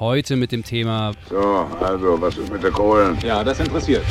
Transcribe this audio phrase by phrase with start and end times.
[0.00, 1.12] Heute mit dem Thema.
[1.30, 3.16] So, also, was ist mit der Kohlen?
[3.22, 4.02] Ja, das interessiert.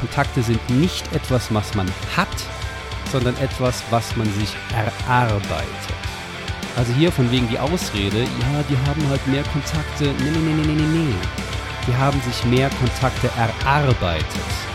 [0.00, 1.86] Kontakte sind nicht etwas, was man
[2.16, 2.28] hat,
[3.12, 5.68] sondern etwas, was man sich erarbeitet.
[6.76, 10.06] Also hier von wegen die Ausrede, ja, die haben halt mehr Kontakte.
[10.24, 11.49] Nee, nee, nee, nee, nee, nee.
[11.86, 14.26] Die haben sich mehr Kontakte erarbeitet.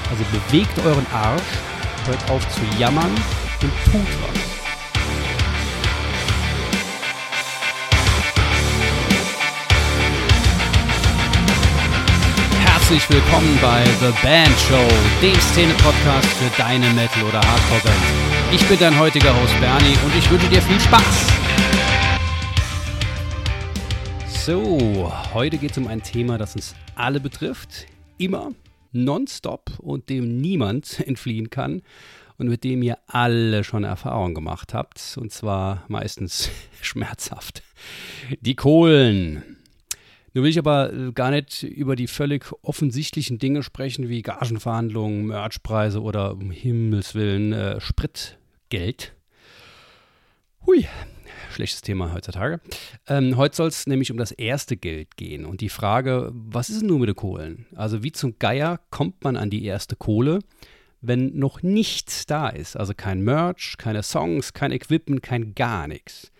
[0.09, 1.41] Also bewegt euren Arsch,
[2.05, 3.11] hört auf zu jammern
[3.61, 4.55] und tut was.
[12.65, 14.87] Herzlich willkommen bei The Band Show,
[15.21, 17.95] dem Szene-Podcast für deine Metal- oder Hardcore-Band.
[18.51, 21.44] Ich bin dein heutiger Host Bernie und ich wünsche dir viel Spaß.
[24.45, 27.87] So, heute geht es um ein Thema, das uns alle betrifft,
[28.19, 28.51] immer,
[28.91, 31.81] nonstop und dem niemand entfliehen kann
[32.37, 37.63] und mit dem ihr alle schon Erfahrung gemacht habt, und zwar meistens schmerzhaft.
[38.39, 39.57] Die Kohlen.
[40.35, 46.03] Nun will ich aber gar nicht über die völlig offensichtlichen Dinge sprechen, wie Gagenverhandlungen, Merchpreise
[46.03, 49.15] oder um Himmels Willen äh, Spritgeld.
[50.67, 50.85] Hui,
[51.55, 52.59] schlechtes Thema heutzutage.
[53.07, 56.81] Ähm, heute soll es nämlich um das erste Geld gehen und die Frage, was ist
[56.81, 57.65] denn nun mit den Kohlen?
[57.75, 60.39] Also wie zum Geier kommt man an die erste Kohle,
[61.01, 62.77] wenn noch nichts da ist?
[62.77, 66.31] Also kein Merch, keine Songs, kein Equipment, kein gar nichts.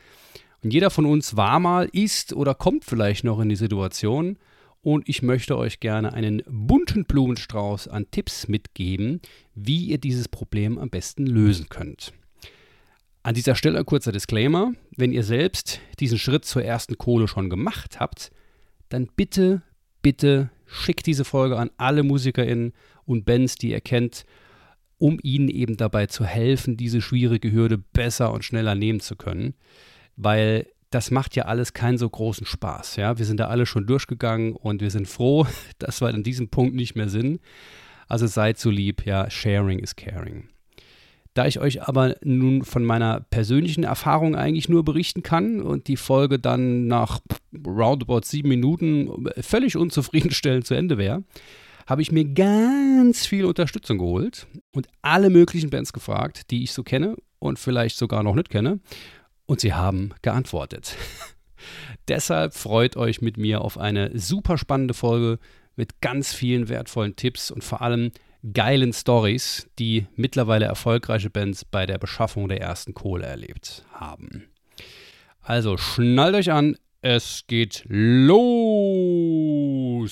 [0.64, 4.38] Und jeder von uns war mal, ist oder kommt vielleicht noch in die Situation.
[4.82, 9.20] Und ich möchte euch gerne einen bunten Blumenstrauß an Tipps mitgeben,
[9.56, 12.14] wie ihr dieses Problem am besten lösen könnt.
[13.26, 14.74] An dieser Stelle ein kurzer Disclaimer.
[14.96, 18.32] Wenn ihr selbst diesen Schritt zur ersten Kohle schon gemacht habt,
[18.90, 19.64] dann bitte,
[20.02, 22.74] bitte schickt diese Folge an alle MusikerInnen
[23.06, 24.26] und Bands, die ihr kennt,
[24.98, 29.56] um ihnen eben dabei zu helfen, diese schwierige Hürde besser und schneller nehmen zu können
[30.16, 32.96] weil das macht ja alles keinen so großen Spaß.
[32.96, 35.46] Ja, wir sind da alle schon durchgegangen und wir sind froh,
[35.80, 37.42] dass wir an diesem Punkt nicht mehr sind.
[38.08, 40.50] Also seid so lieb, ja, sharing is caring.
[41.36, 45.98] Da ich euch aber nun von meiner persönlichen Erfahrung eigentlich nur berichten kann und die
[45.98, 47.20] Folge dann nach
[47.54, 51.26] roundabout sieben Minuten völlig unzufriedenstellend zu Ende wäre,
[51.88, 56.84] habe ich mir ganz viel Unterstützung geholt und alle möglichen Bands gefragt, die ich so
[56.84, 58.80] kenne und vielleicht sogar noch nicht kenne.
[59.46, 60.96] Und sie haben geantwortet.
[62.08, 65.38] Deshalb freut euch mit mir auf eine super spannende Folge
[65.76, 68.12] mit ganz vielen wertvollen Tipps und vor allem
[68.54, 74.48] geilen Stories, die mittlerweile erfolgreiche Bands bei der Beschaffung der ersten Kohle erlebt haben.
[75.42, 78.20] Also schnallt euch an, es geht los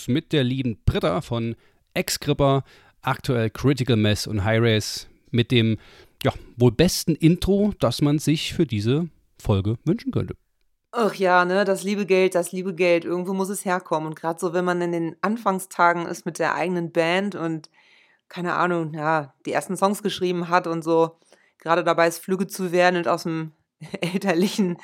[0.08, 1.56] mit der lieben Britta von
[1.94, 2.64] Ex-Gripper,
[3.02, 5.78] aktuell Critical Mess und High Race mit dem
[6.24, 10.36] ja, wohl besten Intro, das man sich für diese Folge wünschen könnte.
[10.92, 14.10] Ach ja, ne, das liebe Geld, das liebe Geld, irgendwo muss es herkommen.
[14.10, 17.72] Und gerade so, wenn man in den Anfangstagen ist mit der eigenen Band und
[18.34, 21.20] keine Ahnung, ja, die ersten Songs geschrieben hat und so,
[21.60, 23.52] gerade dabei ist, Flüge zu werden und aus dem
[24.02, 24.78] elterlichen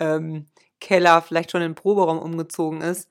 [0.00, 0.48] ähm,
[0.80, 3.08] Keller vielleicht schon in den Proberaum umgezogen ist,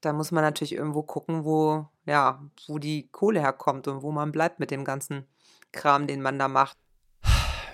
[0.00, 4.30] da muss man natürlich irgendwo gucken, wo, ja, wo die Kohle herkommt und wo man
[4.30, 5.24] bleibt mit dem ganzen
[5.72, 6.76] Kram, den man da macht.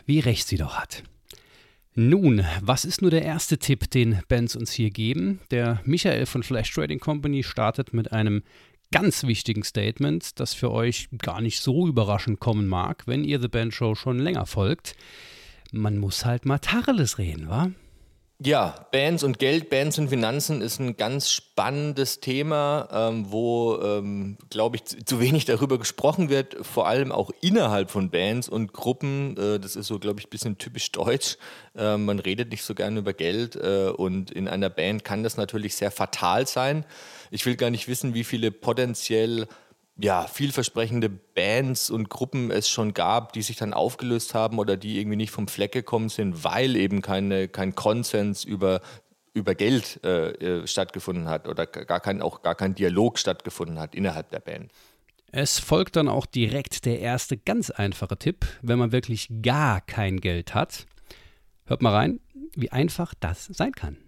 [0.06, 1.02] Wie recht sie doch hat.
[1.94, 5.40] Nun, was ist nur der erste Tipp, den Bands uns hier geben?
[5.50, 8.42] Der Michael von Flash Trading Company startet mit einem
[8.92, 13.48] ganz wichtigen Statement, das für euch gar nicht so überraschend kommen mag, wenn ihr The
[13.48, 14.94] Band Show schon länger folgt.
[15.72, 17.70] Man muss halt mal Tacheles reden, wa?
[18.40, 24.38] Ja, Bands und Geld, Bands und Finanzen ist ein ganz spannendes Thema, ähm, wo, ähm,
[24.48, 28.72] glaube ich, zu, zu, wenig darüber gesprochen wird, vor allem auch innerhalb von Bands und
[28.72, 29.36] Gruppen.
[29.36, 31.36] Äh, das ist so, glaube ich, ein bisschen typisch deutsch.
[31.76, 35.36] Äh, man redet nicht so gerne über Geld äh, und in einer Band kann das
[35.36, 36.84] natürlich sehr fatal sein.
[37.30, 39.46] Ich will gar nicht wissen, wie viele potenziell
[40.00, 44.98] ja, vielversprechende Bands und Gruppen es schon gab, die sich dann aufgelöst haben oder die
[44.98, 48.80] irgendwie nicht vom Fleck gekommen sind, weil eben keine, kein Konsens über,
[49.34, 53.96] über Geld äh, äh stattgefunden hat oder gar kein, auch gar kein Dialog stattgefunden hat
[53.96, 54.70] innerhalb der Band.
[55.32, 60.20] Es folgt dann auch direkt der erste ganz einfache Tipp, wenn man wirklich gar kein
[60.20, 60.86] Geld hat.
[61.66, 62.20] Hört mal rein,
[62.54, 63.98] wie einfach das sein kann.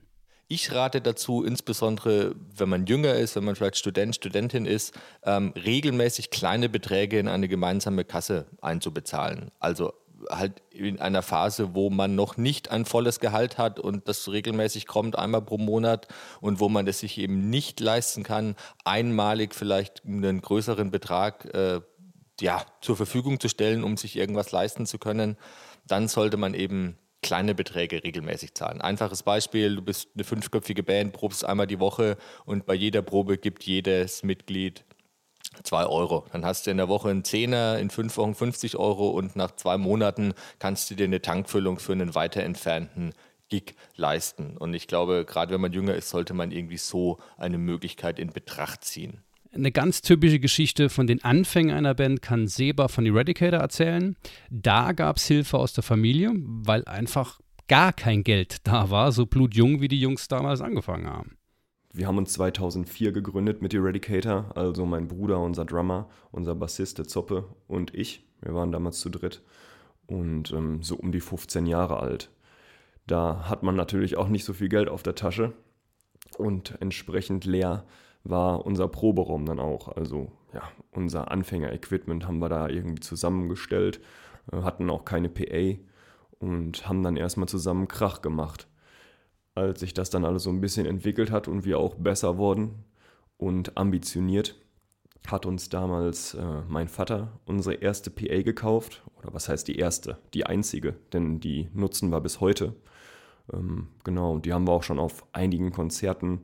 [0.53, 4.93] Ich rate dazu, insbesondere wenn man jünger ist, wenn man vielleicht Student, Studentin ist,
[5.23, 9.53] ähm, regelmäßig kleine Beträge in eine gemeinsame Kasse einzubezahlen.
[9.61, 9.93] Also
[10.29, 14.89] halt in einer Phase, wo man noch nicht ein volles Gehalt hat und das regelmäßig
[14.89, 16.09] kommt, einmal pro Monat
[16.41, 21.81] und wo man es sich eben nicht leisten kann, einmalig vielleicht einen größeren Betrag äh,
[22.41, 25.37] ja, zur Verfügung zu stellen, um sich irgendwas leisten zu können,
[25.87, 28.81] dann sollte man eben kleine Beträge regelmäßig zahlen.
[28.81, 33.39] Einfaches Beispiel, du bist eine fünfköpfige Band, probst einmal die Woche und bei jeder Probe
[33.39, 34.85] gibt jedes Mitglied
[35.63, 36.27] 2 Euro.
[36.33, 39.53] Dann hast du in der Woche einen Zehner, in fünf Wochen 50 Euro und nach
[39.53, 43.13] zwei Monaten kannst du dir eine Tankfüllung für einen weiter entfernten
[43.49, 44.57] Gig leisten.
[44.57, 48.33] Und ich glaube, gerade wenn man jünger ist, sollte man irgendwie so eine Möglichkeit in
[48.33, 49.23] Betracht ziehen.
[49.53, 54.17] Eine ganz typische Geschichte von den Anfängen einer Band kann Seba von Eradicator erzählen.
[54.49, 59.27] Da gab es Hilfe aus der Familie, weil einfach gar kein Geld da war, so
[59.27, 61.37] blutjung wie die Jungs damals angefangen haben.
[61.93, 67.09] Wir haben uns 2004 gegründet mit Eradicator, also mein Bruder, unser Drummer, unser Bassist, der
[67.09, 68.25] Zoppe und ich.
[68.43, 69.43] Wir waren damals zu dritt
[70.07, 72.31] und ähm, so um die 15 Jahre alt.
[73.09, 75.53] Da hat man natürlich auch nicht so viel Geld auf der Tasche
[76.39, 77.85] und entsprechend leer
[78.25, 79.89] war unser Proberaum dann auch.
[79.89, 80.63] Also ja,
[80.93, 84.01] unser Anfänger-Equipment haben wir da irgendwie zusammengestellt,
[84.53, 85.79] äh, hatten auch keine PA
[86.39, 88.67] und haben dann erstmal zusammen Krach gemacht.
[89.55, 92.85] Als sich das dann alles so ein bisschen entwickelt hat und wir auch besser wurden
[93.37, 94.57] und ambitioniert,
[95.27, 99.03] hat uns damals äh, mein Vater unsere erste PA gekauft.
[99.19, 100.19] Oder was heißt die erste?
[100.35, 102.75] Die einzige, denn die nutzen wir bis heute.
[103.53, 106.43] Ähm, genau, die haben wir auch schon auf einigen Konzerten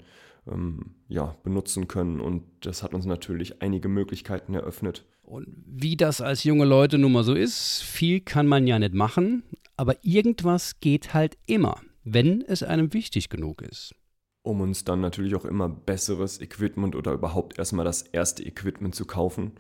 [0.51, 2.21] ähm, ja, benutzen können.
[2.21, 5.05] Und das hat uns natürlich einige Möglichkeiten eröffnet.
[5.23, 8.95] Und wie das als junge Leute nun mal so ist, viel kann man ja nicht
[8.95, 9.43] machen,
[9.77, 13.95] aber irgendwas geht halt immer, wenn es einem wichtig genug ist.
[14.43, 19.05] Um uns dann natürlich auch immer besseres Equipment oder überhaupt erstmal das erste Equipment zu
[19.05, 19.53] kaufen,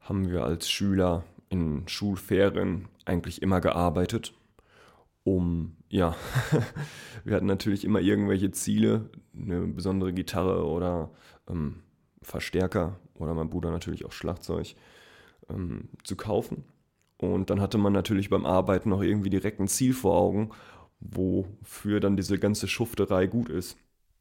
[0.00, 4.34] haben wir als Schüler in Schulferien eigentlich immer gearbeitet
[5.36, 6.16] um, ja,
[7.24, 11.10] wir hatten natürlich immer irgendwelche Ziele, eine besondere Gitarre oder
[11.48, 11.82] ähm,
[12.22, 14.74] Verstärker oder mein Bruder natürlich auch Schlagzeug
[15.48, 16.64] ähm, zu kaufen.
[17.18, 20.50] Und dann hatte man natürlich beim Arbeiten noch irgendwie direkt ein Ziel vor Augen,
[21.00, 23.76] wofür dann diese ganze Schufterei gut ist.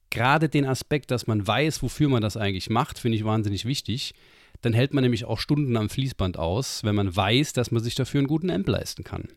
[0.10, 4.14] Gerade den Aspekt, dass man weiß, wofür man das eigentlich macht, finde ich wahnsinnig wichtig.
[4.62, 7.94] Dann hält man nämlich auch Stunden am Fließband aus, wenn man weiß, dass man sich
[7.94, 9.28] dafür einen guten Amp leisten kann.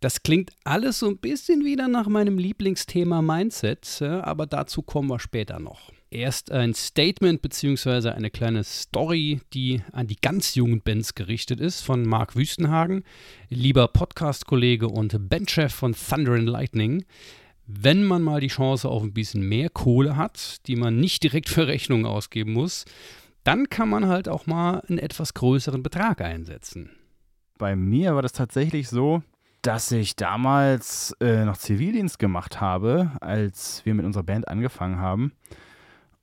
[0.00, 5.20] Das klingt alles so ein bisschen wieder nach meinem Lieblingsthema Mindset, aber dazu kommen wir
[5.20, 5.92] später noch.
[6.10, 8.08] Erst ein Statement bzw.
[8.08, 13.04] eine kleine Story, die an die ganz jungen Bands gerichtet ist, von Marc Wüstenhagen,
[13.50, 17.04] lieber Podcast-Kollege und Bandchef von Thunder and Lightning.
[17.66, 21.50] Wenn man mal die Chance auf ein bisschen mehr Kohle hat, die man nicht direkt
[21.50, 22.86] für Rechnungen ausgeben muss,
[23.44, 26.90] dann kann man halt auch mal einen etwas größeren Betrag einsetzen.
[27.58, 29.22] Bei mir war das tatsächlich so,
[29.62, 35.32] dass ich damals äh, noch Zivildienst gemacht habe, als wir mit unserer Band angefangen haben.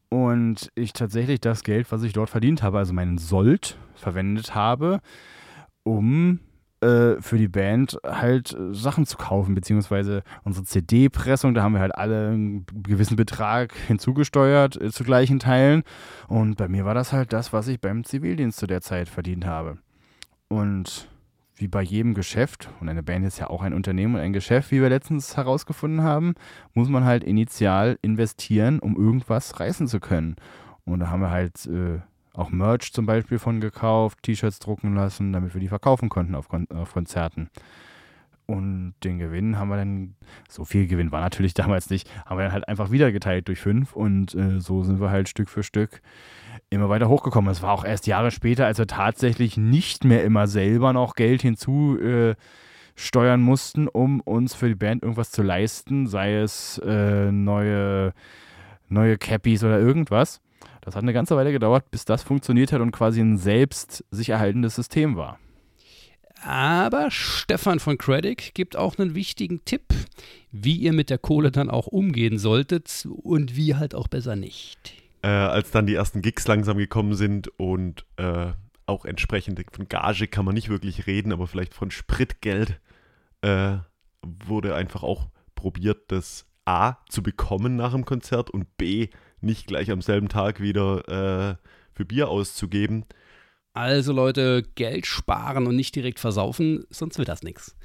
[0.09, 5.01] Und ich tatsächlich das Geld, was ich dort verdient habe, also meinen Sold, verwendet habe,
[5.83, 6.39] um
[6.79, 11.95] äh, für die Band halt Sachen zu kaufen, beziehungsweise unsere CD-Pressung, da haben wir halt
[11.95, 15.83] alle einen gewissen Betrag hinzugesteuert äh, zu gleichen Teilen.
[16.27, 19.45] Und bei mir war das halt das, was ich beim Zivildienst zu der Zeit verdient
[19.45, 19.79] habe.
[20.49, 21.09] Und
[21.57, 24.71] wie bei jedem Geschäft, und eine Band ist ja auch ein Unternehmen und ein Geschäft,
[24.71, 26.35] wie wir letztens herausgefunden haben,
[26.73, 30.35] muss man halt initial investieren, um irgendwas reißen zu können.
[30.85, 31.99] Und da haben wir halt äh,
[32.33, 36.47] auch Merch zum Beispiel von gekauft, T-Shirts drucken lassen, damit wir die verkaufen konnten auf,
[36.47, 37.49] Kon auf Konzerten.
[38.45, 40.15] Und den Gewinn haben wir dann,
[40.47, 43.59] so viel Gewinn war natürlich damals nicht, haben wir dann halt einfach wieder geteilt durch
[43.59, 46.01] fünf und äh, so sind wir halt Stück für Stück
[46.69, 47.51] immer weiter hochgekommen.
[47.51, 51.41] Es war auch erst Jahre später, als wir tatsächlich nicht mehr immer selber noch Geld
[51.41, 52.35] hinzusteuern
[53.15, 58.13] äh, mussten, um uns für die Band irgendwas zu leisten, sei es äh, neue,
[58.89, 60.41] neue Cappies oder irgendwas.
[60.81, 64.29] Das hat eine ganze Weile gedauert, bis das funktioniert hat und quasi ein selbst sich
[64.29, 65.39] erhaltendes System war.
[66.43, 69.93] Aber Stefan von Credit gibt auch einen wichtigen Tipp,
[70.51, 75.06] wie ihr mit der Kohle dann auch umgehen solltet und wie halt auch besser nicht
[75.21, 78.51] äh, als dann die ersten Gigs langsam gekommen sind und äh,
[78.85, 82.79] auch entsprechend von Gage kann man nicht wirklich reden, aber vielleicht von Spritgeld
[83.41, 83.77] äh,
[84.23, 89.09] wurde einfach auch probiert, das A zu bekommen nach dem Konzert und B
[89.41, 91.55] nicht gleich am selben Tag wieder äh,
[91.93, 93.05] für Bier auszugeben.
[93.73, 97.75] Also Leute, Geld sparen und nicht direkt versaufen, sonst wird das nichts.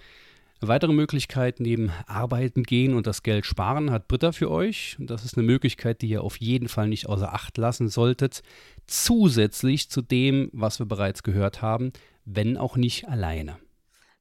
[0.65, 4.97] Weitere Möglichkeit neben Arbeiten gehen und das Geld sparen hat Britta für euch.
[5.01, 8.43] Das ist eine Möglichkeit, die ihr auf jeden Fall nicht außer Acht lassen solltet.
[8.87, 11.93] Zusätzlich zu dem, was wir bereits gehört haben,
[12.25, 13.59] wenn auch nicht alleine.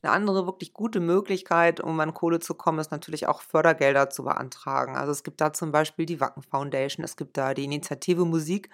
[0.01, 4.24] Eine andere wirklich gute Möglichkeit, um an Kohle zu kommen, ist natürlich auch Fördergelder zu
[4.24, 4.95] beantragen.
[4.95, 8.71] Also es gibt da zum Beispiel die Wacken Foundation, es gibt da die Initiative Musik.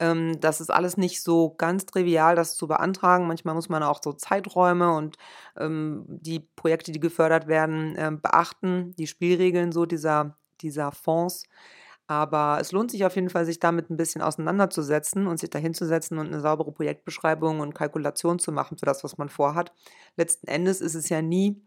[0.00, 3.26] Ähm, das ist alles nicht so ganz trivial, das zu beantragen.
[3.26, 5.16] Manchmal muss man auch so Zeiträume und
[5.56, 11.44] ähm, die Projekte, die gefördert werden, äh, beachten, die Spielregeln so dieser, dieser Fonds.
[12.06, 16.18] Aber es lohnt sich auf jeden Fall, sich damit ein bisschen auseinanderzusetzen und sich dahinzusetzen
[16.18, 19.72] und eine saubere Projektbeschreibung und Kalkulation zu machen für das, was man vorhat.
[20.16, 21.62] Letzten Endes ist es ja nie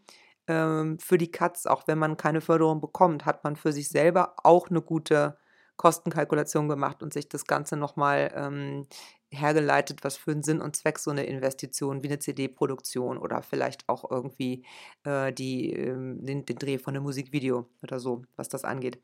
[0.47, 4.33] ähm, für die Katz, auch wenn man keine Förderung bekommt, hat man für sich selber
[4.43, 5.37] auch eine gute
[5.77, 8.87] Kostenkalkulation gemacht und sich das Ganze nochmal ähm,
[9.31, 13.87] hergeleitet, was für einen Sinn und Zweck so eine Investition wie eine CD-Produktion oder vielleicht
[13.87, 14.65] auch irgendwie
[15.05, 18.99] äh, die, ähm, den, den, Dreh von einem Musikvideo oder so, was das angeht.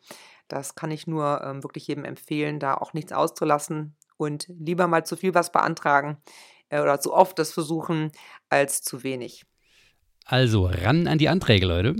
[0.47, 5.05] Das kann ich nur ähm, wirklich jedem empfehlen, da auch nichts auszulassen und lieber mal
[5.05, 6.17] zu viel was beantragen
[6.69, 8.12] äh, oder zu oft das versuchen
[8.50, 9.45] als zu wenig.
[10.25, 11.95] Also ran an die Anträge, Leute.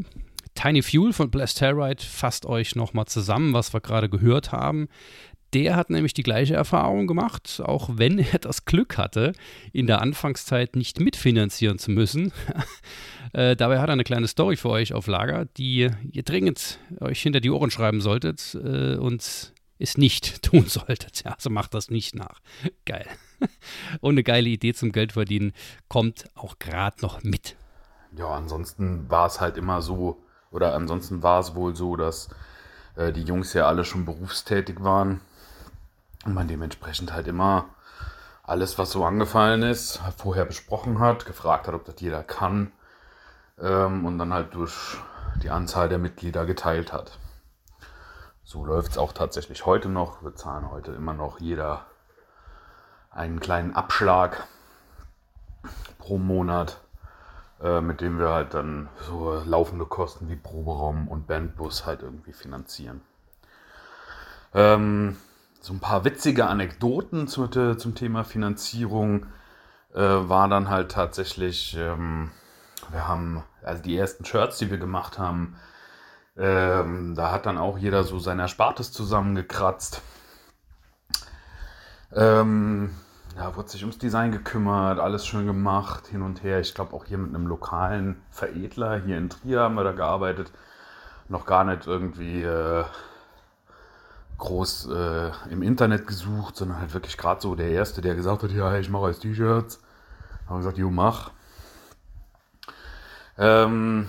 [0.57, 4.87] Tiny Fuel von Blessed Terrorite fasst euch nochmal zusammen, was wir gerade gehört haben.
[5.53, 9.33] Der hat nämlich die gleiche Erfahrung gemacht, auch wenn er das Glück hatte,
[9.71, 12.33] in der Anfangszeit nicht mitfinanzieren zu müssen.
[13.33, 17.21] äh, dabei hat er eine kleine Story für euch auf Lager, die ihr dringend euch
[17.21, 21.23] hinter die Ohren schreiben solltet äh, und es nicht tun solltet.
[21.23, 22.39] Ja, also macht das nicht nach.
[22.85, 23.05] Geil.
[24.01, 25.53] Und eine geile Idee zum Geldverdienen
[25.87, 27.55] kommt auch gerade noch mit.
[28.17, 30.23] Ja, ansonsten war es halt immer so,
[30.57, 32.29] oder ansonsten war es wohl so, dass
[32.95, 35.21] äh, die Jungs ja alle schon berufstätig waren
[36.25, 37.65] und man dementsprechend halt immer
[38.41, 42.71] alles, was so angefallen ist, vorher besprochen hat, gefragt hat, ob das jeder kann
[43.59, 44.97] ähm, und dann halt durch
[45.43, 47.19] die Anzahl der Mitglieder geteilt hat.
[48.43, 50.23] So läuft es auch tatsächlich heute noch.
[50.23, 51.85] Wir zahlen heute immer noch jeder
[53.11, 54.47] einen kleinen Abschlag
[55.99, 56.79] pro Monat,
[57.61, 62.33] äh, mit dem wir halt dann so laufende Kosten wie Proberaum und Bandbus halt irgendwie
[62.33, 63.01] finanzieren.
[64.53, 65.17] Ähm,
[65.59, 69.25] so ein paar witzige Anekdoten zum, zum Thema Finanzierung
[69.93, 72.31] äh, war dann halt tatsächlich, ähm,
[72.91, 75.55] wir haben, also die ersten Shirts, die wir gemacht haben,
[76.37, 80.01] ähm, da hat dann auch jeder so sein Erspartes zusammengekratzt.
[82.13, 82.95] Ähm,
[83.38, 86.60] ja, wurde sich ums Design gekümmert, alles schön gemacht, hin und her.
[86.60, 90.51] Ich glaube auch hier mit einem lokalen Veredler, hier in Trier haben wir da gearbeitet.
[91.29, 92.84] Noch gar nicht irgendwie äh,
[94.39, 98.51] groß äh, im Internet gesucht, sondern halt wirklich gerade so der Erste, der gesagt hat,
[98.51, 99.82] ja, ich mache jetzt T-Shirts.
[100.48, 101.32] Haben gesagt, jo, mach.
[103.38, 104.08] Ähm,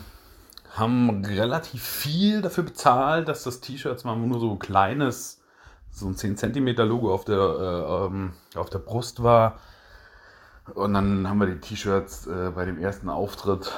[0.74, 5.42] haben relativ viel dafür bezahlt, dass das T-Shirt mal nur so ein kleines,
[5.90, 9.58] so ein 10 cm Logo auf der, äh, ähm, auf der Brust war.
[10.74, 13.72] Und dann haben wir die T-Shirts äh, bei dem ersten Auftritt,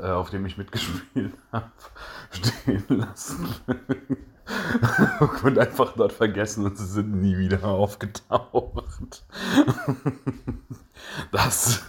[0.00, 1.70] äh, auf dem ich mitgespielt habe,
[2.30, 3.48] stehen lassen.
[5.44, 9.24] und einfach dort vergessen und sie sind nie wieder aufgetaucht.
[11.32, 11.88] das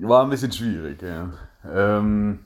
[0.00, 1.30] war ein bisschen schwierig, ja.
[1.64, 2.40] Ähm,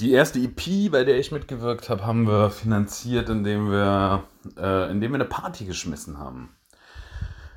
[0.00, 4.24] die erste EP, bei der ich mitgewirkt habe, haben wir finanziert, indem wir,
[4.56, 6.50] äh, indem wir eine Party geschmissen haben.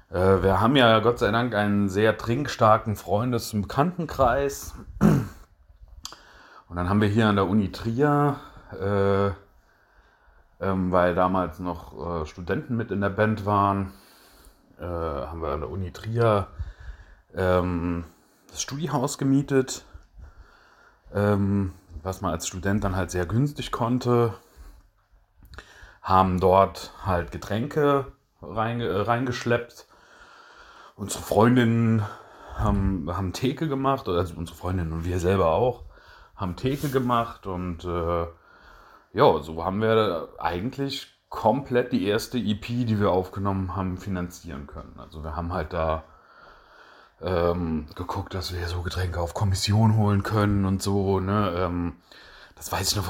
[0.10, 4.74] Äh, wir haben ja Gott sei Dank einen sehr trinkstarken Freundes- und Bekanntenkreis.
[5.00, 8.40] Und dann haben wir hier an der Uni Trier
[8.80, 9.32] äh,
[10.62, 13.92] ähm, weil damals noch äh, Studenten mit in der Band waren.
[14.80, 16.48] Äh, haben wir an der Uni Trier
[17.36, 18.06] ähm,
[18.50, 19.86] das Studiehaus gemietet,
[21.14, 24.34] ähm, was man als Student dann halt sehr günstig konnte.
[26.02, 29.88] Haben dort halt Getränke äh, reingeschleppt.
[30.96, 32.06] Unsere Freundinnen
[32.58, 35.84] haben, haben Theke gemacht, also unsere Freundinnen und wir selber auch,
[36.36, 38.28] haben Theke gemacht und äh,
[39.14, 45.00] ja, so haben wir eigentlich komplett die erste EP, die wir aufgenommen haben, finanzieren können.
[45.00, 46.04] Also wir haben halt da
[47.24, 51.20] ähm, geguckt, dass wir so Getränke auf Kommission holen können und so.
[51.20, 51.54] Ne?
[51.58, 51.94] Ähm,
[52.56, 53.08] das weiß ich noch,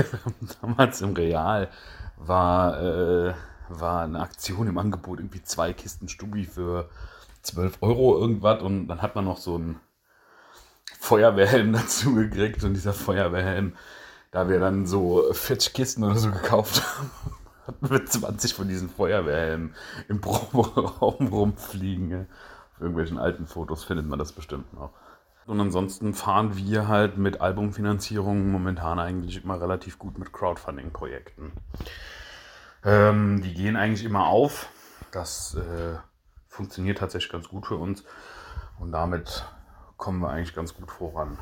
[0.62, 1.68] damals im Real
[2.16, 3.34] war, äh,
[3.68, 6.88] war eine Aktion im Angebot, irgendwie zwei Kisten Stubi für
[7.42, 9.80] 12 Euro irgendwas und dann hat man noch so einen
[11.00, 13.74] Feuerwehrhelm dazu gekriegt und dieser Feuerwehrhelm
[14.32, 17.10] da wir dann so 40 Kisten oder so gekauft haben,
[17.66, 19.74] hatten wir 20 von diesen Feuerwehrhelmen
[20.08, 22.10] im Proberaum rumfliegen.
[22.10, 22.24] Ja.
[22.82, 24.90] Irgendwelchen alten Fotos findet man das bestimmt noch.
[25.46, 31.52] Und ansonsten fahren wir halt mit Albumfinanzierung momentan eigentlich immer relativ gut mit Crowdfunding-Projekten.
[32.84, 34.68] Ähm, die gehen eigentlich immer auf.
[35.10, 35.96] Das äh,
[36.48, 38.04] funktioniert tatsächlich ganz gut für uns.
[38.78, 39.44] Und damit
[39.96, 41.38] kommen wir eigentlich ganz gut voran.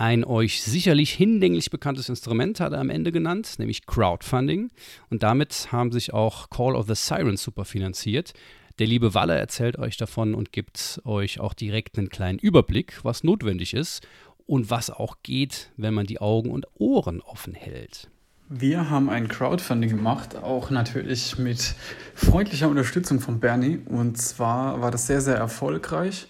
[0.00, 4.70] Ein euch sicherlich hinlänglich bekanntes Instrument hat er am Ende genannt, nämlich Crowdfunding.
[5.10, 8.32] Und damit haben sich auch Call of the Sirens super finanziert.
[8.78, 13.24] Der liebe Walle erzählt euch davon und gibt euch auch direkt einen kleinen Überblick, was
[13.24, 14.06] notwendig ist
[14.46, 18.08] und was auch geht, wenn man die Augen und Ohren offen hält.
[18.48, 21.74] Wir haben ein Crowdfunding gemacht, auch natürlich mit
[22.14, 23.80] freundlicher Unterstützung von Bernie.
[23.84, 26.28] Und zwar war das sehr, sehr erfolgreich.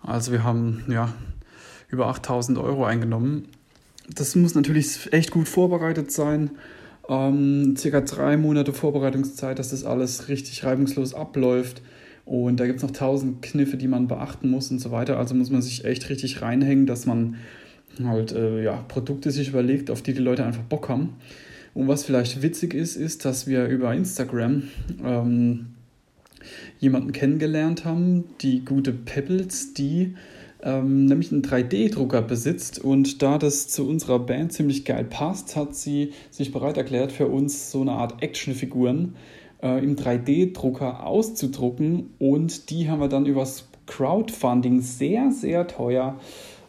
[0.00, 1.12] Also wir haben ja
[1.88, 3.48] über 8000 Euro eingenommen.
[4.08, 6.52] Das muss natürlich echt gut vorbereitet sein.
[7.08, 11.82] Ähm, circa drei Monate Vorbereitungszeit, dass das alles richtig reibungslos abläuft.
[12.24, 15.18] Und da gibt es noch tausend Kniffe, die man beachten muss und so weiter.
[15.18, 17.36] Also muss man sich echt richtig reinhängen, dass man
[18.02, 21.14] halt äh, ja, Produkte sich überlegt, auf die die Leute einfach Bock haben.
[21.74, 24.64] Und was vielleicht witzig ist, ist, dass wir über Instagram
[25.04, 25.66] ähm,
[26.78, 30.14] jemanden kennengelernt haben, die gute Pebbles, die
[30.62, 35.74] ähm, nämlich einen 3D-Drucker besitzt und da das zu unserer Band ziemlich geil passt, hat
[35.74, 39.16] sie sich bereit erklärt, für uns so eine Art Actionfiguren
[39.62, 46.18] äh, im 3D-Drucker auszudrucken und die haben wir dann übers Crowdfunding sehr, sehr teuer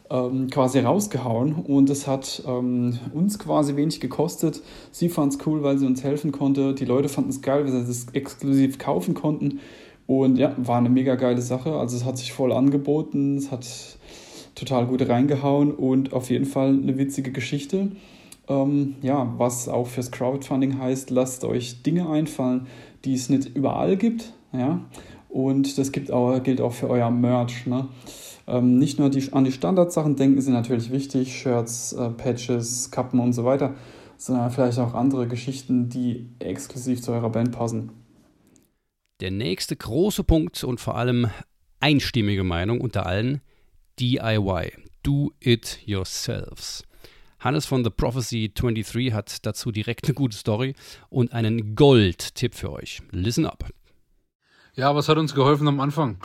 [0.09, 4.61] ähm, quasi rausgehauen und es hat ähm, uns quasi wenig gekostet.
[4.91, 6.73] Sie fand es cool, weil sie uns helfen konnte.
[6.73, 9.59] Die Leute fanden es geil, weil sie das exklusiv kaufen konnten.
[10.05, 11.73] Und ja, war eine mega geile Sache.
[11.73, 13.65] Also es hat sich voll angeboten, es hat
[14.55, 17.91] total gut reingehauen und auf jeden Fall eine witzige Geschichte.
[18.47, 22.67] Ähm, ja, was auch fürs Crowdfunding heißt, lasst euch Dinge einfallen,
[23.05, 24.33] die es nicht überall gibt.
[24.51, 24.81] Ja?
[25.29, 27.65] Und das gibt auch, gilt auch für euer Merch.
[27.65, 27.87] Ne?
[28.47, 33.19] Ähm, nicht nur die, an die Standardsachen denken sind natürlich wichtig, Shirts, äh, Patches, Kappen
[33.19, 33.73] und so weiter,
[34.17, 37.91] sondern vielleicht auch andere Geschichten, die exklusiv zu eurer Band passen.
[39.23, 41.29] Der nächste große Punkt und vor allem
[41.79, 43.39] einstimmige Meinung unter allen,
[43.97, 46.83] DIY, Do It Yourselves.
[47.39, 50.75] Hannes von The Prophecy 23 hat dazu direkt eine gute Story
[51.09, 53.01] und einen Gold-Tipp für euch.
[53.11, 53.63] Listen up.
[54.75, 56.17] Ja, was hat uns geholfen am Anfang?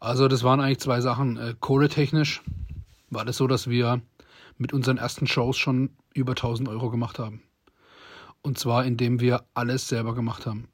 [0.00, 1.36] Also, das waren eigentlich zwei Sachen.
[1.36, 2.40] Äh, kohletechnisch
[3.10, 4.00] war das so, dass wir
[4.56, 7.42] mit unseren ersten Shows schon über 1000 Euro gemacht haben.
[8.40, 10.71] Und zwar, indem wir alles selber gemacht haben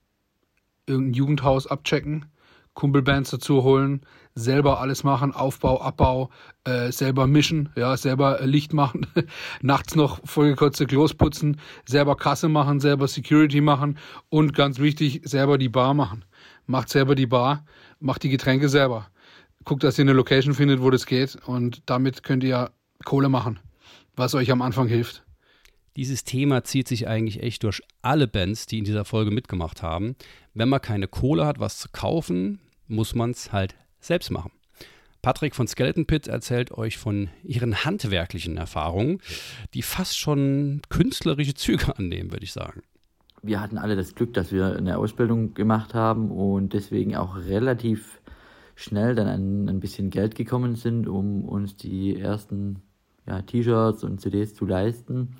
[0.89, 2.27] irgendein Jugendhaus abchecken,
[2.75, 4.03] Kumpelbands dazu holen,
[4.37, 6.31] selber alles machen, Aufbau, Abbau,
[6.65, 9.07] äh, selber mischen, ja, selber äh, Licht machen,
[9.63, 13.99] nachts noch vollgekotzte Klos putzen, selber Kasse machen, selber Security machen
[14.29, 16.25] und ganz wichtig, selber die Bar machen.
[16.67, 17.65] Macht selber die Bar,
[17.99, 19.09] macht die Getränke selber.
[19.65, 22.71] Guckt, dass ihr eine Location findet, wo das geht und damit könnt ihr
[23.05, 23.59] Kohle machen,
[24.15, 25.25] was euch am Anfang hilft.
[25.97, 30.15] Dieses Thema zieht sich eigentlich echt durch alle Bands, die in dieser Folge mitgemacht haben.
[30.59, 34.51] Wenn man keine Kohle hat, was zu kaufen, muss man es halt selbst machen.
[35.23, 39.21] Patrick von Skeleton Pit erzählt euch von ihren handwerklichen Erfahrungen,
[39.73, 42.83] die fast schon künstlerische Züge annehmen, würde ich sagen.
[43.41, 48.21] Wir hatten alle das Glück, dass wir eine Ausbildung gemacht haben und deswegen auch relativ
[48.75, 52.83] schnell dann an ein bisschen Geld gekommen sind, um uns die ersten
[53.29, 55.37] ja, T-Shirts und CDs zu leisten.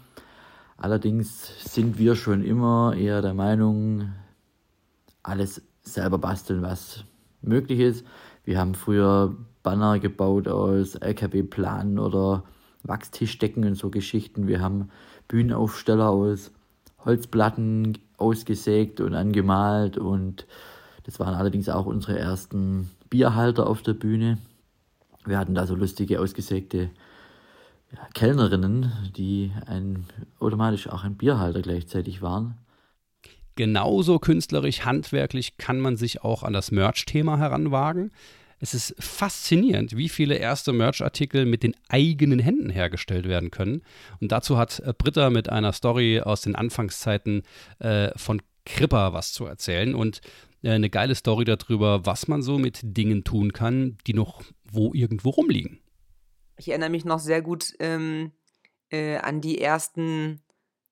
[0.77, 4.13] Allerdings sind wir schon immer eher der Meinung,
[5.23, 7.05] alles selber basteln, was
[7.43, 8.07] möglich ist.
[8.45, 12.45] Wir haben früher Banner gebaut aus LKW-Planen oder
[12.83, 14.47] Wachstischdecken und so Geschichten.
[14.47, 14.91] Wir haben
[15.29, 16.53] Bühnenaufsteller aus
[17.05, 20.47] Holzplatten ausgesägt und angemalt und
[21.05, 24.39] das waren allerdings auch unsere ersten Bierhalter auf der Bühne.
[25.25, 26.91] Wir hatten da so lustige ausgesägte
[27.93, 30.05] ja, Kellnerinnen, die ein,
[30.39, 32.59] automatisch auch ein Bierhalter gleichzeitig waren.
[33.59, 38.13] Genauso künstlerisch, handwerklich kann man sich auch an das Merch-Thema heranwagen.
[38.61, 43.83] Es ist faszinierend, wie viele erste Merch-Artikel mit den eigenen Händen hergestellt werden können.
[44.21, 47.43] Und dazu hat äh, Britta mit einer Story aus den Anfangszeiten
[47.81, 50.21] äh, von Kripper was zu erzählen und
[50.63, 54.41] äh, eine geile Story darüber, was man so mit Dingen tun kann, die noch
[54.71, 55.81] wo irgendwo rumliegen.
[56.59, 58.31] Ich erinnere mich noch sehr gut ähm,
[58.91, 60.43] äh, an die ersten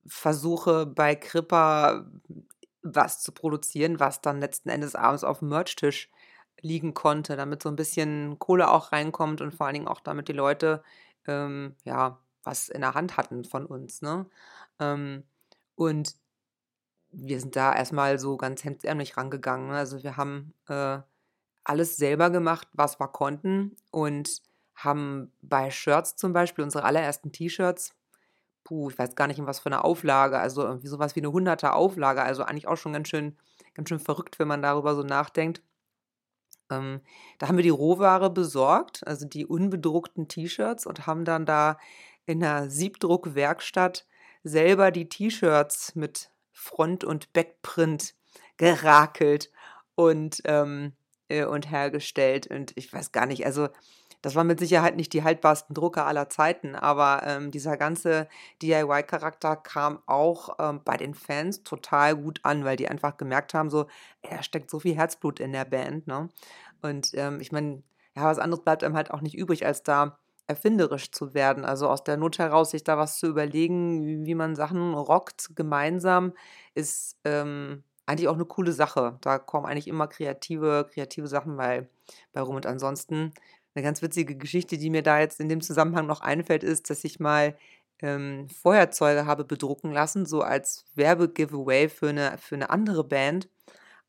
[0.09, 2.07] Versuche bei Krippa,
[2.95, 6.11] was zu produzieren, was dann letzten Endes abends auf dem Merchtisch
[6.61, 10.29] liegen konnte, damit so ein bisschen Kohle auch reinkommt und vor allen Dingen auch damit
[10.29, 10.83] die Leute
[11.27, 14.01] ähm, ja was in der Hand hatten von uns.
[14.01, 14.27] Ne?
[14.79, 15.25] Ähm,
[15.75, 16.15] und
[17.11, 19.69] wir sind da erstmal so ganz hemdsärmlich rangegangen.
[19.69, 19.77] Ne?
[19.77, 20.99] Also wir haben äh,
[21.65, 24.43] alles selber gemacht, was wir konnten und
[24.75, 27.95] haben bei Shirts zum Beispiel, unsere allerersten T-Shirts,
[28.67, 31.29] puh, ich weiß gar nicht in was für eine Auflage, also irgendwie sowas wie eine
[31.29, 33.37] 100er Auflage, also eigentlich auch schon ganz schön,
[33.75, 35.63] ganz schön verrückt, wenn man darüber so nachdenkt.
[36.69, 37.01] Ähm,
[37.39, 41.79] da haben wir die Rohware besorgt, also die unbedruckten T-Shirts und haben dann da
[42.27, 44.05] in einer Siebdruckwerkstatt
[44.43, 48.15] selber die T-Shirts mit Front- und Backprint
[48.57, 49.53] gerakelt
[49.95, 50.95] und, ähm,
[51.29, 52.49] äh, und hergestellt.
[52.49, 53.69] Und ich weiß gar nicht, also
[54.27, 58.27] das waren mit Sicherheit nicht die haltbarsten Drucker aller Zeiten, aber ähm, dieser ganze
[58.61, 63.71] DIY-Charakter kam auch ähm, bei den Fans total gut an, weil die einfach gemerkt haben,
[63.71, 63.87] so,
[64.29, 66.09] da steckt so viel Herzblut in der Band.
[66.09, 66.29] Ne?
[66.83, 67.85] Und ähm, ich meine,
[68.17, 71.65] ja, was anderes bleibt einem halt auch nicht übrig, als da erfinderisch zu werden.
[71.65, 76.33] Also aus der Not heraus, sich da was zu überlegen, wie man Sachen rockt gemeinsam,
[76.75, 79.19] ist ähm, eigentlich auch eine coole Sache.
[79.21, 81.89] Da kommen eigentlich immer kreative, kreative Sachen bei,
[82.33, 82.57] bei rum.
[82.57, 83.33] Und ansonsten
[83.77, 87.05] eine ganz witzige Geschichte, die mir da jetzt in dem Zusammenhang noch einfällt, ist, dass
[87.05, 87.57] ich mal
[88.01, 93.49] ähm, Feuerzeuge habe bedrucken lassen, so als Werbegiveaway für eine, für eine andere Band.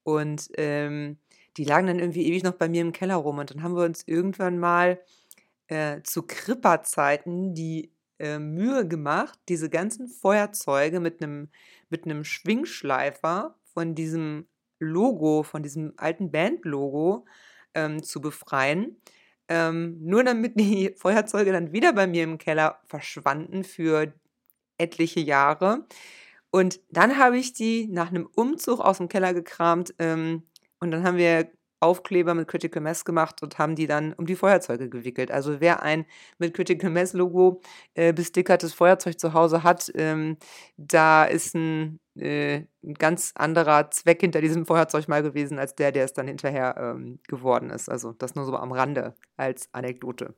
[0.03, 1.17] Und ähm,
[1.57, 3.39] die lagen dann irgendwie ewig noch bei mir im Keller rum.
[3.39, 5.01] Und dann haben wir uns irgendwann mal
[5.67, 11.49] äh, zu Kripperzeiten die äh, Mühe gemacht, diese ganzen Feuerzeuge mit einem
[11.89, 14.47] mit Schwingschleifer von diesem
[14.79, 17.25] Logo, von diesem alten Bandlogo
[17.73, 18.97] ähm, zu befreien.
[19.49, 24.13] Ähm, nur damit die Feuerzeuge dann wieder bei mir im Keller verschwanden für
[24.77, 25.85] etliche Jahre.
[26.51, 30.43] Und dann habe ich die nach einem Umzug aus dem Keller gekramt ähm,
[30.79, 34.35] und dann haben wir Aufkleber mit Critical Mass gemacht und haben die dann um die
[34.35, 35.29] Feuerzeuge gewickelt.
[35.31, 36.05] Also wer ein
[36.39, 37.61] mit Critical Mass Logo
[37.93, 40.37] äh, bestickertes Feuerzeug zu Hause hat, ähm,
[40.77, 45.91] da ist ein, äh, ein, ganz anderer Zweck hinter diesem Feuerzeug mal gewesen, als der,
[45.91, 47.89] der es dann hinterher ähm, geworden ist.
[47.89, 50.33] Also das nur so am Rande als Anekdote.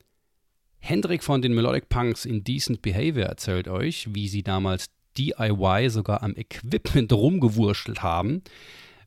[0.78, 4.86] Hendrik von den Melodic Punks in Decent Behavior erzählt euch, wie sie damals
[5.18, 8.42] DIY sogar am Equipment rumgewurschtelt haben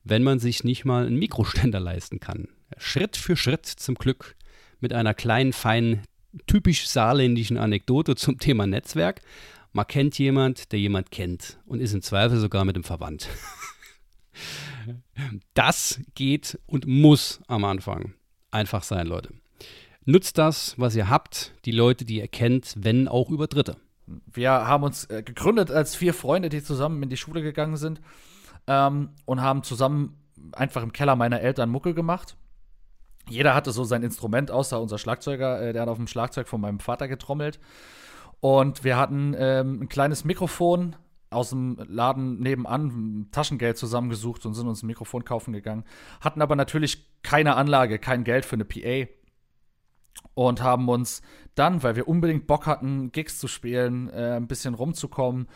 [0.04, 2.48] wenn man sich nicht mal einen Mikroständer leisten kann.
[2.78, 4.36] Schritt für Schritt zum Glück
[4.80, 6.02] mit einer kleinen, feinen,
[6.48, 9.22] typisch saarländischen Anekdote zum Thema Netzwerk.
[9.76, 13.28] Man kennt jemand, der jemand kennt und ist im Zweifel sogar mit dem verwandt.
[15.54, 18.14] Das geht und muss am Anfang
[18.52, 19.30] einfach sein, Leute.
[20.06, 23.78] Nutzt das, was ihr habt, die Leute, die ihr kennt, wenn auch über Dritte.
[24.06, 28.02] Wir haben uns äh, gegründet als vier Freunde, die zusammen in die Schule gegangen sind
[28.68, 30.18] ähm, und haben zusammen
[30.52, 32.36] einfach im Keller meiner Eltern Mucke gemacht.
[33.30, 36.60] Jeder hatte so sein Instrument, außer unser Schlagzeuger, äh, der hat auf dem Schlagzeug von
[36.60, 37.60] meinem Vater getrommelt.
[38.44, 40.98] Und wir hatten ähm, ein kleines Mikrofon
[41.30, 45.86] aus dem Laden nebenan, Taschengeld zusammengesucht und sind uns ein Mikrofon kaufen gegangen.
[46.20, 49.10] Hatten aber natürlich keine Anlage, kein Geld für eine PA.
[50.34, 51.22] Und haben uns
[51.56, 55.48] dann, weil wir unbedingt Bock hatten, Gigs zu spielen, äh, ein bisschen rumzukommen,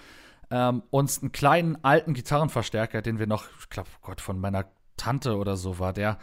[0.49, 4.63] ähm, uns einen kleinen alten Gitarrenverstärker, den wir noch, ich glaube, Gott, von meiner
[4.95, 6.19] Tante oder so war der,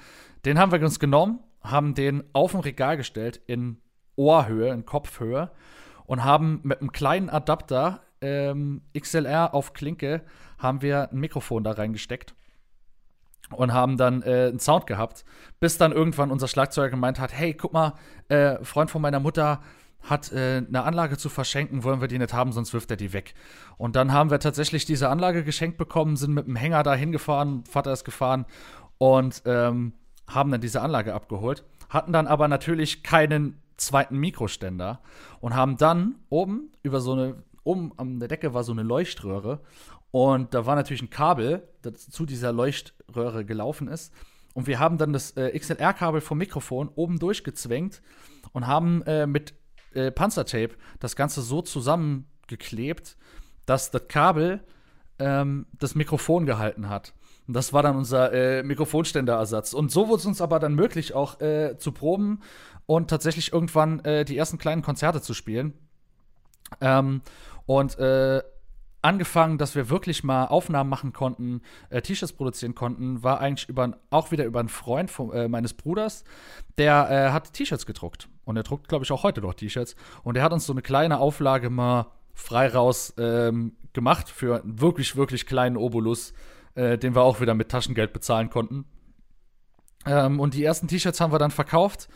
[0.46, 3.82] den haben wir uns genommen, haben den auf dem Regal gestellt in
[4.16, 5.50] Ohrhöhe, in Kopfhöhe
[6.06, 10.22] und haben mit einem kleinen Adapter ähm, XLR auf Klinke
[10.58, 12.34] haben wir ein Mikrofon da reingesteckt
[13.50, 15.24] und haben dann äh, einen Sound gehabt,
[15.60, 17.94] bis dann irgendwann unser Schlagzeuger gemeint hat, hey, guck mal,
[18.28, 19.60] äh, Freund von meiner Mutter
[20.02, 23.12] hat äh, eine Anlage zu verschenken, wollen wir die nicht haben, sonst wirft er die
[23.12, 23.34] weg.
[23.76, 27.64] Und dann haben wir tatsächlich diese Anlage geschenkt bekommen, sind mit dem Hänger da hingefahren,
[27.64, 28.44] Vater ist gefahren
[28.98, 29.94] und ähm,
[30.28, 35.00] haben dann diese Anlage abgeholt, hatten dann aber natürlich keinen zweiten Mikroständer
[35.40, 39.60] und haben dann oben über so eine, oben an der Decke war so eine Leuchtröhre
[40.10, 44.12] und da war natürlich ein Kabel, das zu dieser Leuchtröhre gelaufen ist.
[44.54, 48.00] Und wir haben dann das äh, XLR-Kabel vom Mikrofon oben durchgezwängt
[48.52, 49.54] und haben äh, mit
[49.92, 53.16] äh, Panzertape das Ganze so zusammengeklebt,
[53.66, 54.62] dass das Kabel
[55.18, 57.12] ähm, das Mikrofon gehalten hat.
[57.46, 59.74] Und das war dann unser äh, Mikrofonständerersatz.
[59.74, 62.40] Und so wurde es uns aber dann möglich, auch äh, zu proben
[62.86, 65.74] und tatsächlich irgendwann äh, die ersten kleinen Konzerte zu spielen.
[66.80, 67.22] Ähm,
[67.66, 68.42] und äh,
[69.04, 73.98] angefangen, dass wir wirklich mal Aufnahmen machen konnten, äh, T-Shirts produzieren konnten, war eigentlich über,
[74.10, 76.24] auch wieder über einen Freund von, äh, meines Bruders,
[76.78, 78.28] der äh, hat T-Shirts gedruckt.
[78.44, 79.94] Und er druckt, glaube ich, auch heute noch T-Shirts.
[80.22, 84.80] Und er hat uns so eine kleine Auflage mal frei raus ähm, gemacht für einen
[84.80, 86.32] wirklich, wirklich kleinen Obolus,
[86.74, 88.86] äh, den wir auch wieder mit Taschengeld bezahlen konnten.
[90.06, 92.08] Ähm, und die ersten T-Shirts haben wir dann verkauft.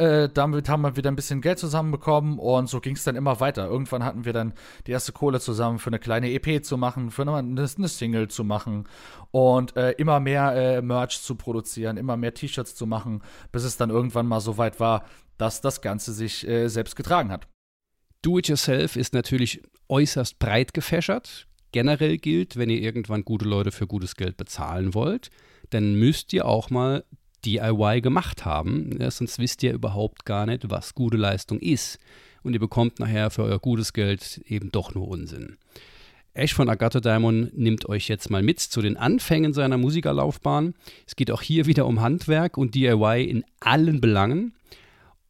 [0.00, 3.38] Äh, damit haben wir wieder ein bisschen Geld zusammenbekommen und so ging es dann immer
[3.38, 3.66] weiter.
[3.66, 4.54] Irgendwann hatten wir dann
[4.86, 8.42] die erste Kohle zusammen für eine kleine EP zu machen, für eine, eine Single zu
[8.42, 8.88] machen
[9.30, 13.76] und äh, immer mehr äh, Merch zu produzieren, immer mehr T-Shirts zu machen, bis es
[13.76, 15.04] dann irgendwann mal so weit war,
[15.36, 17.46] dass das Ganze sich äh, selbst getragen hat.
[18.22, 21.46] Do-it-yourself ist natürlich äußerst breit gefächert.
[21.72, 25.28] Generell gilt, wenn ihr irgendwann gute Leute für gutes Geld bezahlen wollt,
[25.68, 27.04] dann müsst ihr auch mal
[27.44, 28.96] DIY gemacht haben.
[29.00, 31.98] Ja, sonst wisst ihr überhaupt gar nicht, was gute Leistung ist.
[32.42, 35.56] Und ihr bekommt nachher für euer gutes Geld eben doch nur Unsinn.
[36.32, 40.74] Ash von Agatha Diamond nimmt euch jetzt mal mit zu den Anfängen seiner Musikerlaufbahn.
[41.06, 44.54] Es geht auch hier wieder um Handwerk und DIY in allen Belangen.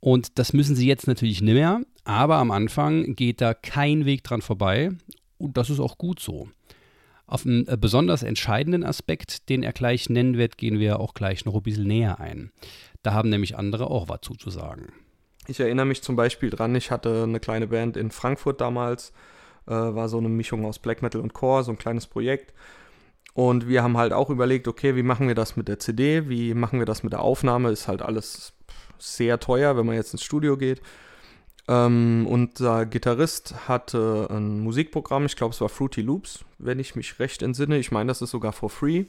[0.01, 4.25] Und das müssen sie jetzt natürlich nicht mehr, aber am Anfang geht da kein Weg
[4.25, 4.90] dran vorbei.
[5.38, 6.49] Und das ist auch gut so.
[7.31, 11.45] Auf einen äh, besonders entscheidenden Aspekt, den er gleich nennen wird, gehen wir auch gleich
[11.45, 12.51] noch ein bisschen näher ein.
[13.05, 14.88] Da haben nämlich andere auch was zuzusagen.
[15.47, 19.12] Ich erinnere mich zum Beispiel dran, ich hatte eine kleine Band in Frankfurt damals,
[19.69, 22.53] äh, war so eine Mischung aus Black Metal und Core, so ein kleines Projekt.
[23.33, 26.53] Und wir haben halt auch überlegt, okay, wie machen wir das mit der CD, wie
[26.53, 28.55] machen wir das mit der Aufnahme, ist halt alles
[28.99, 30.83] sehr teuer, wenn man jetzt ins Studio geht.
[31.71, 37.21] Ähm, unser Gitarrist hatte ein Musikprogramm, ich glaube es war Fruity Loops, wenn ich mich
[37.21, 37.79] recht entsinne.
[37.79, 39.05] Ich meine, das ist sogar for free.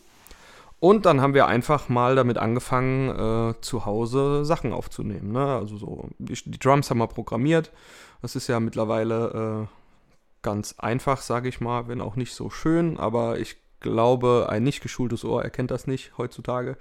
[0.80, 5.32] Und dann haben wir einfach mal damit angefangen, äh, zu Hause Sachen aufzunehmen.
[5.32, 5.44] Ne?
[5.44, 7.72] Also so, die, die, Drums haben wir programmiert.
[8.22, 9.76] Das ist ja mittlerweile äh,
[10.44, 14.82] ganz einfach, sage ich mal, wenn auch nicht so schön, aber ich glaube, ein nicht
[14.82, 16.78] geschultes Ohr erkennt das nicht heutzutage.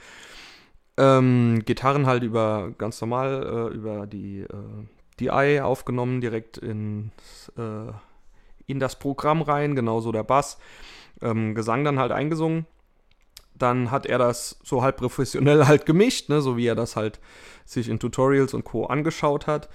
[0.98, 4.86] Ähm, Gitarren halt über ganz normal äh, über die äh,
[5.20, 7.12] DI aufgenommen, direkt in,
[7.56, 7.92] äh,
[8.66, 10.58] in das Programm rein, genauso der Bass.
[11.22, 12.66] Ähm, Gesang dann halt eingesungen.
[13.54, 17.20] Dann hat er das so halb professionell halt gemischt, ne, so wie er das halt
[17.64, 18.86] sich in Tutorials und Co.
[18.86, 19.68] angeschaut hat.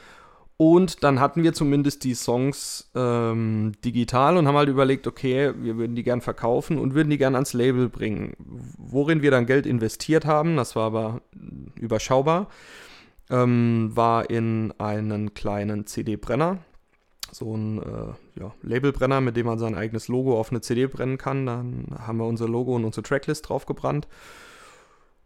[0.57, 5.75] Und dann hatten wir zumindest die Songs ähm, digital und haben halt überlegt, okay, wir
[5.75, 8.35] würden die gern verkaufen und würden die gern ans Label bringen.
[8.77, 11.21] Worin wir dann Geld investiert haben, das war aber
[11.75, 12.47] überschaubar,
[13.29, 16.59] ähm, war in einen kleinen CD-Brenner.
[17.31, 21.17] So ein äh, ja, Labelbrenner, mit dem man sein eigenes Logo auf eine CD brennen
[21.17, 21.45] kann.
[21.45, 24.07] Dann haben wir unser Logo und unsere Tracklist drauf gebrannt.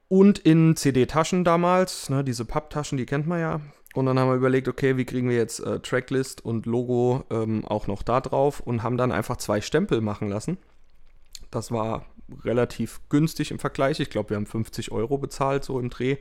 [0.07, 3.61] Und in CD-Taschen damals, ne, diese Papptaschen, die kennt man ja.
[3.93, 7.65] Und dann haben wir überlegt, okay, wie kriegen wir jetzt äh, Tracklist und Logo ähm,
[7.65, 10.57] auch noch da drauf und haben dann einfach zwei Stempel machen lassen.
[11.51, 12.05] Das war
[12.43, 13.99] relativ günstig im Vergleich.
[13.99, 16.17] Ich glaube, wir haben 50 Euro bezahlt, so im Dreh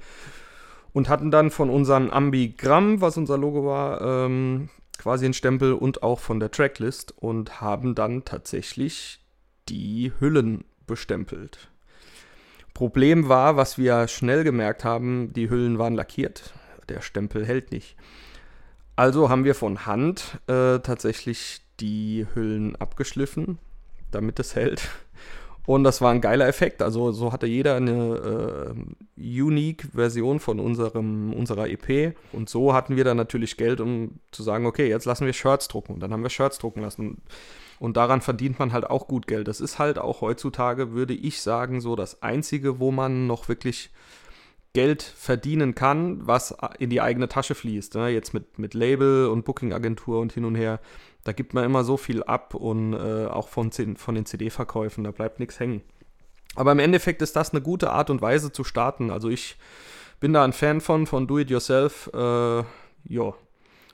[0.99, 6.03] und hatten dann von unserem Ambigramm, was unser Logo war, ähm, quasi einen Stempel und
[6.03, 9.25] auch von der Tracklist und haben dann tatsächlich
[9.69, 11.71] die Hüllen bestempelt.
[12.75, 16.53] Problem war, was wir schnell gemerkt haben, die Hüllen waren lackiert.
[16.89, 17.95] Der Stempel hält nicht.
[18.97, 23.59] Also haben wir von Hand äh, tatsächlich die Hüllen abgeschliffen,
[24.11, 24.89] damit es hält.
[25.69, 26.81] Und das war ein geiler Effekt.
[26.81, 28.75] Also so hatte jeder eine
[29.19, 32.17] äh, unique Version von unserem, unserer EP.
[32.33, 35.69] Und so hatten wir dann natürlich Geld, um zu sagen, okay, jetzt lassen wir Shirts
[35.69, 35.93] drucken.
[35.93, 37.21] Und dann haben wir Shirts drucken lassen.
[37.79, 39.47] Und daran verdient man halt auch gut Geld.
[39.47, 43.91] Das ist halt auch heutzutage, würde ich sagen, so das Einzige, wo man noch wirklich
[44.73, 47.95] Geld verdienen kann, was in die eigene Tasche fließt.
[47.97, 48.09] Ne?
[48.09, 50.81] Jetzt mit, mit Label und Booking-Agentur und hin und her
[51.29, 55.11] da gibt man immer so viel ab und äh, auch von, von den CD-Verkäufen, da
[55.11, 55.83] bleibt nichts hängen.
[56.57, 59.11] Aber im Endeffekt ist das eine gute Art und Weise zu starten.
[59.11, 59.59] Also ich
[60.21, 62.11] bin da ein Fan von, von Do-It-Yourself.
[62.15, 62.63] Äh,
[63.13, 63.35] ja,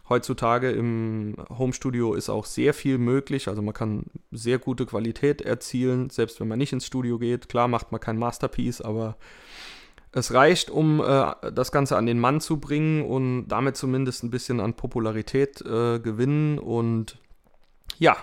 [0.09, 3.49] heutzutage im Homestudio ist auch sehr viel möglich.
[3.49, 7.49] Also man kann sehr gute Qualität erzielen, selbst wenn man nicht ins Studio geht.
[7.49, 9.17] Klar macht man kein Masterpiece, aber
[10.13, 14.31] es reicht, um äh, das Ganze an den Mann zu bringen und damit zumindest ein
[14.31, 16.61] bisschen an Popularität äh, gewinnen.
[16.61, 17.19] Und
[17.99, 18.17] ja,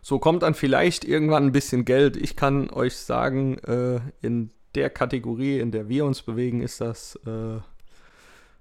[0.00, 2.16] so kommt dann vielleicht irgendwann ein bisschen Geld.
[2.16, 7.16] Ich kann euch sagen, äh, in der Kategorie, in der wir uns bewegen, ist das
[7.26, 7.60] äh,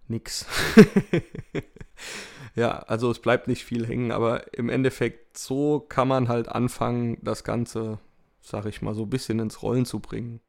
[0.07, 0.45] nix.
[2.55, 7.17] ja, also es bleibt nicht viel hängen, aber im Endeffekt so kann man halt anfangen,
[7.21, 7.97] das Ganze,
[8.41, 10.41] sag ich mal, so ein bisschen ins Rollen zu bringen.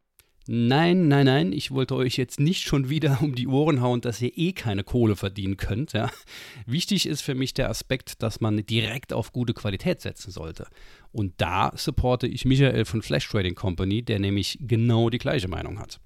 [0.48, 4.20] Nein, nein, nein, ich wollte euch jetzt nicht schon wieder um die Ohren hauen, dass
[4.20, 5.92] ihr eh keine Kohle verdienen könnt.
[5.92, 6.11] Ja.
[6.66, 10.66] Wichtig ist für mich der Aspekt, dass man direkt auf gute Qualität setzen sollte.
[11.12, 15.78] Und da supporte ich Michael von Flash Trading Company, der nämlich genau die gleiche Meinung
[15.78, 16.00] hat.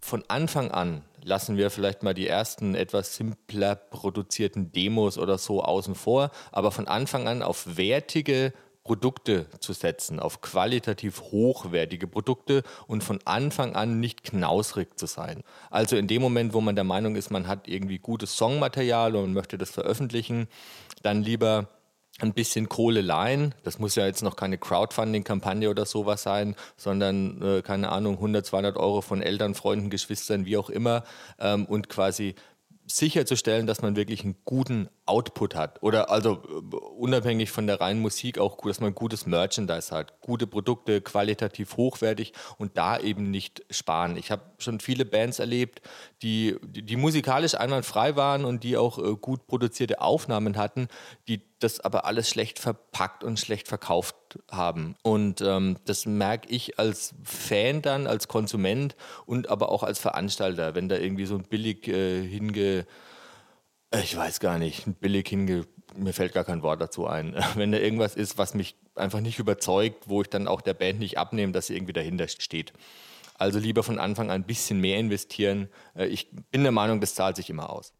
[0.00, 5.62] Von Anfang an lassen wir vielleicht mal die ersten etwas simpler produzierten Demos oder so
[5.62, 8.52] außen vor, aber von Anfang an auf wertige
[8.84, 15.42] Produkte zu setzen, auf qualitativ hochwertige Produkte und von Anfang an nicht knausrig zu sein.
[15.70, 19.32] Also in dem Moment, wo man der Meinung ist, man hat irgendwie gutes Songmaterial und
[19.32, 20.48] möchte das veröffentlichen,
[21.02, 21.68] dann lieber
[22.20, 23.54] ein bisschen Kohle leihen.
[23.64, 28.44] Das muss ja jetzt noch keine Crowdfunding-Kampagne oder sowas sein, sondern, äh, keine Ahnung, 100,
[28.44, 31.04] 200 Euro von Eltern, Freunden, Geschwistern, wie auch immer
[31.38, 32.34] ähm, und quasi
[32.86, 35.82] sicherzustellen, dass man wirklich einen guten Output hat.
[35.82, 40.46] Oder also äh, unabhängig von der reinen Musik auch, dass man gutes Merchandise hat, gute
[40.46, 44.16] Produkte, qualitativ hochwertig und da eben nicht sparen.
[44.16, 45.82] Ich habe schon viele Bands erlebt,
[46.22, 50.88] die, die, die, musikalisch einwandfrei waren und die auch äh, gut produzierte Aufnahmen hatten,
[51.26, 54.16] die das aber alles schlecht verpackt und schlecht verkauft
[54.50, 54.94] haben.
[55.02, 58.94] Und ähm, das merke ich als Fan dann, als Konsument
[59.26, 62.86] und aber auch als Veranstalter, wenn da irgendwie so ein billig äh, hinge
[63.92, 67.34] ich weiß gar nicht, billig hinge, mir fällt gar kein Wort dazu ein.
[67.54, 71.00] Wenn da irgendwas ist, was mich einfach nicht überzeugt, wo ich dann auch der Band
[71.00, 72.72] nicht abnehme, dass sie irgendwie dahinter steht.
[73.38, 75.68] Also lieber von Anfang an ein bisschen mehr investieren.
[75.94, 77.92] Äh, ich bin der Meinung, das zahlt sich immer aus.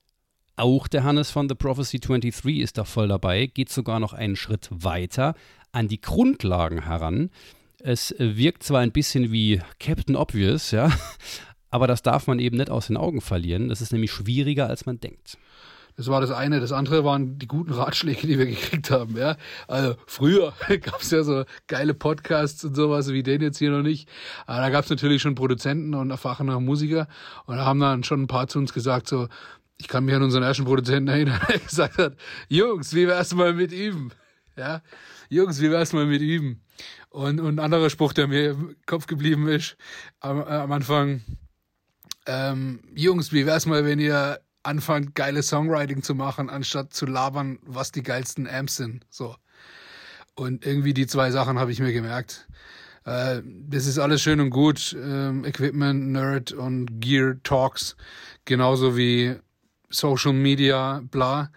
[0.56, 4.36] Auch der Hannes von The Prophecy 23 ist da voll dabei, geht sogar noch einen
[4.36, 5.34] Schritt weiter
[5.72, 7.30] an die Grundlagen heran.
[7.78, 10.92] Es wirkt zwar ein bisschen wie Captain Obvious, ja,
[11.70, 13.70] aber das darf man eben nicht aus den Augen verlieren.
[13.70, 15.38] Das ist nämlich schwieriger, als man denkt.
[16.00, 16.60] Das war das eine.
[16.60, 19.18] Das andere waren die guten Ratschläge, die wir gekriegt haben.
[19.18, 19.36] Ja?
[19.68, 23.82] Also früher gab es ja so geile Podcasts und sowas wie den jetzt hier noch
[23.82, 24.08] nicht.
[24.46, 27.06] Aber da gab es natürlich schon Produzenten und erfahrene Musiker.
[27.44, 29.28] Und da haben dann schon ein paar zu uns gesagt, so,
[29.76, 32.16] ich kann mich an unseren ersten Produzenten erinnern, der gesagt hat,
[32.48, 34.10] Jungs, wie wär's mal mit üben?
[34.56, 34.80] Ja,
[35.28, 36.62] Jungs, wie wär's mal mit üben?
[37.10, 39.76] Und, und ein anderer Spruch, der mir im Kopf geblieben ist,
[40.20, 41.20] am, am Anfang,
[42.24, 47.58] ähm, Jungs, wie wär's mal, wenn ihr anfangt, geile Songwriting zu machen, anstatt zu labern,
[47.62, 49.06] was die geilsten Amps sind.
[49.10, 49.36] So.
[50.34, 52.48] Und irgendwie die zwei Sachen habe ich mir gemerkt.
[53.04, 54.96] Äh, das ist alles schön und gut.
[54.98, 57.96] Ähm, Equipment, Nerd und Gear Talks.
[58.44, 59.36] Genauso wie
[59.88, 61.50] Social Media, bla.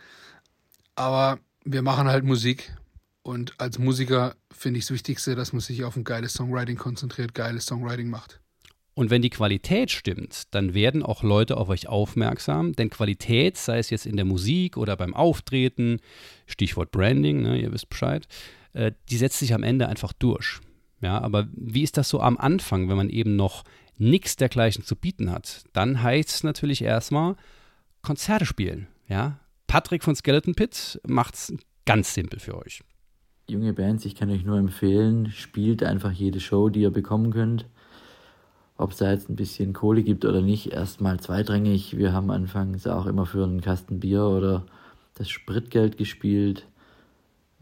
[0.96, 2.76] Aber wir machen halt Musik.
[3.22, 7.34] Und als Musiker finde ich das Wichtigste, dass man sich auf ein geiles Songwriting konzentriert,
[7.34, 8.42] geiles Songwriting macht.
[8.96, 13.80] Und wenn die Qualität stimmt, dann werden auch Leute auf euch aufmerksam, denn Qualität, sei
[13.80, 16.00] es jetzt in der Musik oder beim Auftreten,
[16.46, 18.28] Stichwort Branding, ne, ihr wisst Bescheid,
[18.74, 20.60] äh, die setzt sich am Ende einfach durch.
[21.02, 23.64] Ja, aber wie ist das so am Anfang, wenn man eben noch
[23.98, 25.64] nichts dergleichen zu bieten hat?
[25.74, 27.36] Dann heißt es natürlich erstmal
[28.04, 28.88] Konzerte spielen.
[29.10, 29.40] Ja?
[29.66, 31.54] Patrick von Skeleton Pit macht es
[31.86, 32.84] ganz simpel für euch.
[33.50, 37.66] Junge Bands, ich kann euch nur empfehlen, spielt einfach jede Show, die ihr bekommen könnt
[38.78, 41.98] ob es da jetzt ein bisschen Kohle gibt oder nicht, erstmal zweitrangig.
[41.98, 44.66] Wir haben anfangs auch immer für einen Kasten Bier oder
[45.16, 46.68] das Spritgeld gespielt.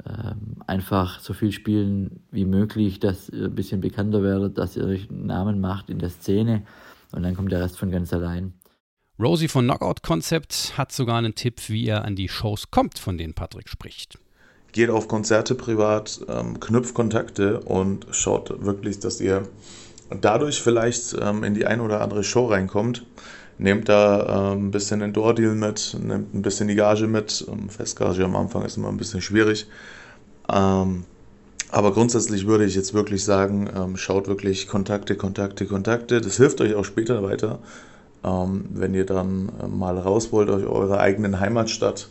[0.06, 4.86] Ähm, einfach so viel spielen wie möglich, dass ihr ein bisschen bekannter werdet, dass ihr
[4.86, 6.63] euch einen Namen macht in der Szene
[7.12, 8.54] und dann kommt der Rest von ganz allein.
[9.19, 13.17] Rosie von Knockout Concept hat sogar einen Tipp, wie er an die Shows kommt, von
[13.17, 14.17] denen Patrick spricht.
[14.71, 19.47] Geht auf Konzerte privat, ähm, knüpft Kontakte und schaut wirklich, dass ihr
[20.19, 23.06] dadurch vielleicht ähm, in die eine oder andere Show reinkommt.
[23.58, 27.45] Nehmt da ähm, ein bisschen den Door-Deal mit, nehmt ein bisschen die Gage mit.
[27.47, 29.67] Ähm, Festgage am Anfang ist immer ein bisschen schwierig.
[30.52, 31.06] Ähm,
[31.69, 36.19] aber grundsätzlich würde ich jetzt wirklich sagen, ähm, schaut wirklich Kontakte, Kontakte, Kontakte.
[36.19, 37.60] Das hilft euch auch später weiter,
[38.24, 42.08] wenn ihr dann äh, mal raus wollt aus eurer eigenen Heimatstadt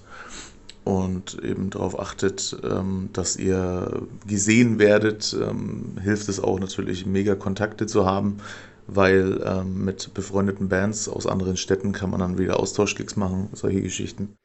[0.85, 7.35] und eben darauf achtet, ähm, dass ihr gesehen werdet, ähm, hilft es auch natürlich mega
[7.35, 8.39] Kontakte zu haben,
[8.87, 13.83] weil ähm, mit befreundeten Bands aus anderen Städten kann man dann wieder Austauschklicks machen, solche
[13.83, 14.37] Geschichten.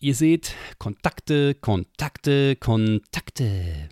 [0.00, 3.88] Ihr seht, Kontakte, Kontakte, Kontakte.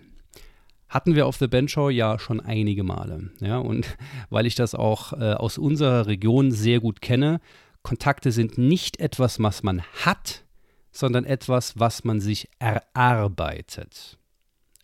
[0.89, 3.29] Hatten wir auf der Bandshow ja schon einige Male.
[3.39, 3.97] Ja, und
[4.29, 7.39] weil ich das auch äh, aus unserer Region sehr gut kenne,
[7.83, 10.43] Kontakte sind nicht etwas, was man hat,
[10.91, 14.17] sondern etwas, was man sich erarbeitet.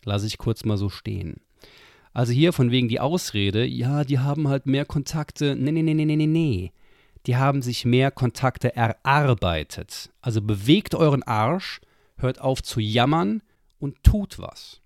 [0.04, 1.40] Lasse ich kurz mal so stehen.
[2.12, 5.54] Also hier von wegen die Ausrede, ja, die haben halt mehr Kontakte.
[5.54, 6.72] Nee, nee, nee, nee, nee, nee.
[7.26, 10.10] Die haben sich mehr Kontakte erarbeitet.
[10.20, 11.80] Also bewegt euren Arsch,
[12.16, 13.42] hört auf zu jammern
[13.78, 14.80] und tut was.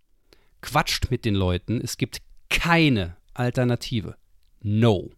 [0.60, 2.18] Quatscht mit den Leuten, es gibt
[2.50, 4.16] keine Alternative.
[4.60, 5.10] No.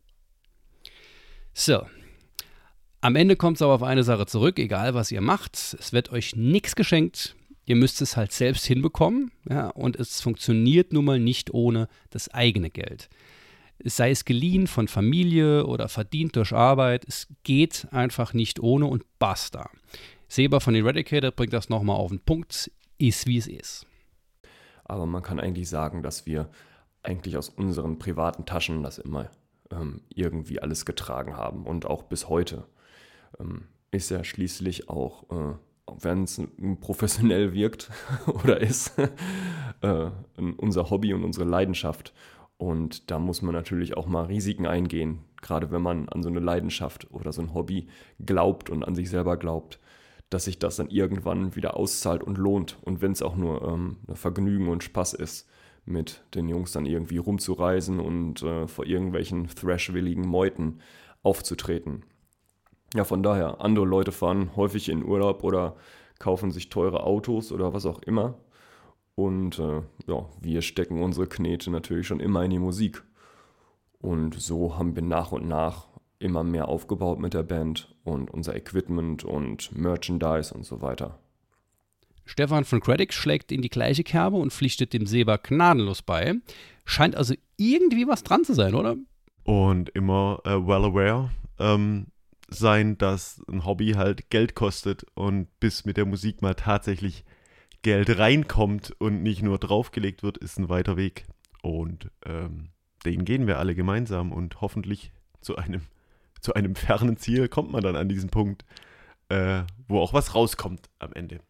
[1.52, 1.86] So,
[3.04, 5.56] am Ende kommt es aber auf eine Sache zurück, egal was ihr macht.
[5.56, 7.36] Es wird euch nichts geschenkt.
[7.66, 9.30] Ihr müsst es halt selbst hinbekommen.
[9.46, 13.10] Ja, und es funktioniert nun mal nicht ohne das eigene Geld.
[13.84, 17.04] Sei es geliehen von Familie oder verdient durch Arbeit.
[17.06, 19.68] Es geht einfach nicht ohne und basta.
[20.26, 22.70] Seber von Eradicator bringt das nochmal auf den Punkt.
[22.96, 23.86] Ist wie es ist.
[24.84, 26.48] Aber man kann eigentlich sagen, dass wir
[27.02, 29.30] eigentlich aus unseren privaten Taschen das immer
[29.70, 32.66] ähm, irgendwie alles getragen haben und auch bis heute
[33.41, 35.55] ähm, ist ja schließlich auch, äh,
[36.01, 36.41] wenn es
[36.80, 37.91] professionell wirkt
[38.26, 38.93] oder ist,
[39.82, 40.11] äh,
[40.57, 42.12] unser Hobby und unsere Leidenschaft.
[42.57, 46.41] Und da muss man natürlich auch mal Risiken eingehen, gerade wenn man an so eine
[46.41, 47.89] Leidenschaft oder so ein Hobby
[48.24, 49.80] glaubt und an sich selber glaubt.
[50.30, 52.78] dass sich das dann irgendwann wieder auszahlt und lohnt.
[52.82, 55.49] Und wenn es auch nur ähm, Vergnügen und Spaß ist,
[55.85, 60.80] mit den Jungs dann irgendwie rumzureisen und äh, vor irgendwelchen thrashwilligen Meuten
[61.22, 62.05] aufzutreten.
[62.95, 65.76] Ja, von daher, andere Leute fahren häufig in Urlaub oder
[66.20, 68.38] kaufen sich teure Autos oder was auch immer.
[69.16, 73.03] Und äh, ja, wir stecken unsere Knete natürlich schon immer in die Musik.
[74.01, 75.88] Und so haben wir nach und nach
[76.20, 81.18] immer mehr aufgebaut mit der Band und unser Equipment und Merchandise und so weiter.
[82.24, 86.34] Stefan von Craddock schlägt in die gleiche Kerbe und pflichtet dem Seba gnadenlos bei.
[86.84, 88.97] Scheint also irgendwie was dran zu sein, oder?
[89.42, 92.07] Und immer äh, well aware ähm,
[92.59, 97.24] sein, dass ein Hobby halt Geld kostet und bis mit der Musik mal tatsächlich
[97.82, 101.26] Geld reinkommt und nicht nur draufgelegt wird, ist ein weiter Weg.
[101.62, 102.70] Und ähm,
[103.05, 105.82] den gehen wir alle gemeinsam und hoffentlich zu einem,
[106.40, 108.64] zu einem fernen Ziel kommt man dann an diesen Punkt,
[109.28, 111.40] äh, wo auch was rauskommt am Ende.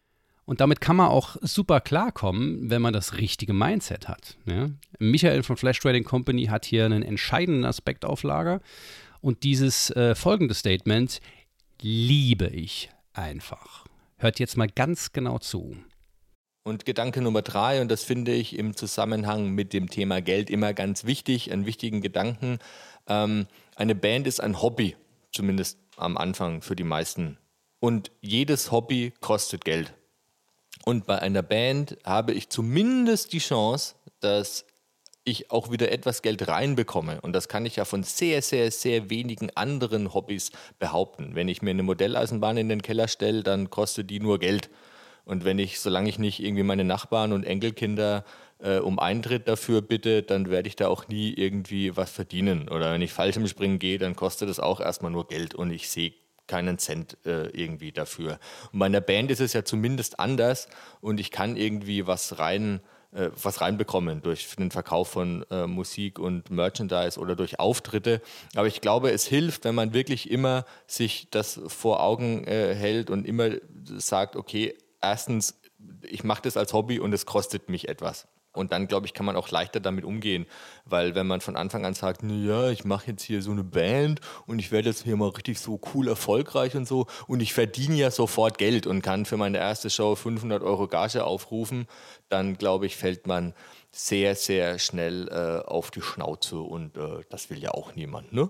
[0.45, 4.37] Und damit kann man auch super klarkommen, wenn man das richtige Mindset hat.
[4.45, 4.69] Ja?
[4.99, 8.61] Michael von Flash Trading Company hat hier einen entscheidenden Aspekt auf Lager.
[9.21, 11.19] Und dieses äh, folgende Statement
[11.81, 13.85] liebe ich einfach.
[14.17, 15.77] Hört jetzt mal ganz genau zu.
[16.63, 20.73] Und Gedanke Nummer drei, und das finde ich im Zusammenhang mit dem Thema Geld immer
[20.73, 22.57] ganz wichtig, einen wichtigen Gedanken.
[23.07, 23.45] Ähm,
[23.75, 24.95] eine Band ist ein Hobby,
[25.31, 27.37] zumindest am Anfang für die meisten.
[27.79, 29.93] Und jedes Hobby kostet Geld.
[30.85, 34.65] Und bei einer Band habe ich zumindest die Chance, dass
[35.25, 37.19] ich auch wieder etwas Geld reinbekomme.
[37.21, 41.31] Und das kann ich ja von sehr, sehr, sehr wenigen anderen Hobbys behaupten.
[41.33, 44.69] Wenn ich mir eine Modelleisenbahn in den Keller stelle, dann kostet die nur Geld.
[45.25, 48.23] Und wenn ich, solange ich nicht irgendwie meine Nachbarn und Enkelkinder
[48.59, 52.69] äh, um Eintritt dafür bitte, dann werde ich da auch nie irgendwie was verdienen.
[52.69, 56.13] Oder wenn ich Fallschirmspringen gehe, dann kostet es auch erstmal nur Geld und ich sehe
[56.47, 58.39] keinen Cent äh, irgendwie dafür.
[58.71, 60.67] Und bei einer Band ist es ja zumindest anders
[61.01, 62.81] und ich kann irgendwie was rein
[63.15, 68.21] äh, was reinbekommen durch den Verkauf von äh, Musik und Merchandise oder durch Auftritte.
[68.55, 73.09] Aber ich glaube, es hilft, wenn man wirklich immer sich das vor Augen äh, hält
[73.09, 73.51] und immer
[73.97, 75.59] sagt, okay, erstens,
[76.01, 78.27] ich mache das als Hobby und es kostet mich etwas.
[78.55, 80.45] Und dann, glaube ich, kann man auch leichter damit umgehen.
[80.85, 84.21] Weil wenn man von Anfang an sagt, ja, ich mache jetzt hier so eine Band
[84.45, 87.95] und ich werde jetzt hier mal richtig so cool erfolgreich und so und ich verdiene
[87.95, 91.87] ja sofort Geld und kann für meine erste Show 500 Euro Gage aufrufen,
[92.29, 93.53] dann, glaube ich, fällt man
[93.91, 98.49] sehr, sehr schnell äh, auf die Schnauze und äh, das will ja auch niemand, ne?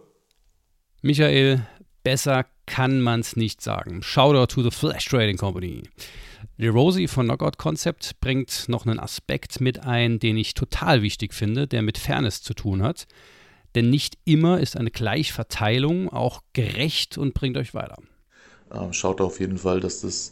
[1.02, 1.68] Michael,
[2.04, 4.02] besser kann man es nicht sagen.
[4.02, 5.84] Shoutout to the Flash Trading Company.
[6.58, 11.34] Die Rosie von Knockout Concept bringt noch einen Aspekt mit ein, den ich total wichtig
[11.34, 13.08] finde, der mit Fairness zu tun hat.
[13.76, 17.98] Denn nicht immer ist eine Gleichverteilung auch gerecht und bringt euch weiter.
[18.74, 20.32] Ähm, schaut auf jeden Fall, dass das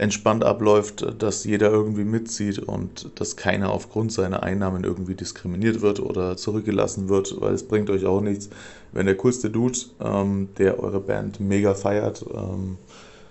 [0.00, 6.00] entspannt abläuft, dass jeder irgendwie mitzieht und dass keiner aufgrund seiner Einnahmen irgendwie diskriminiert wird
[6.00, 8.48] oder zurückgelassen wird, weil es bringt euch auch nichts,
[8.92, 12.78] wenn der coolste Dude, ähm, der eure Band mega feiert, ähm,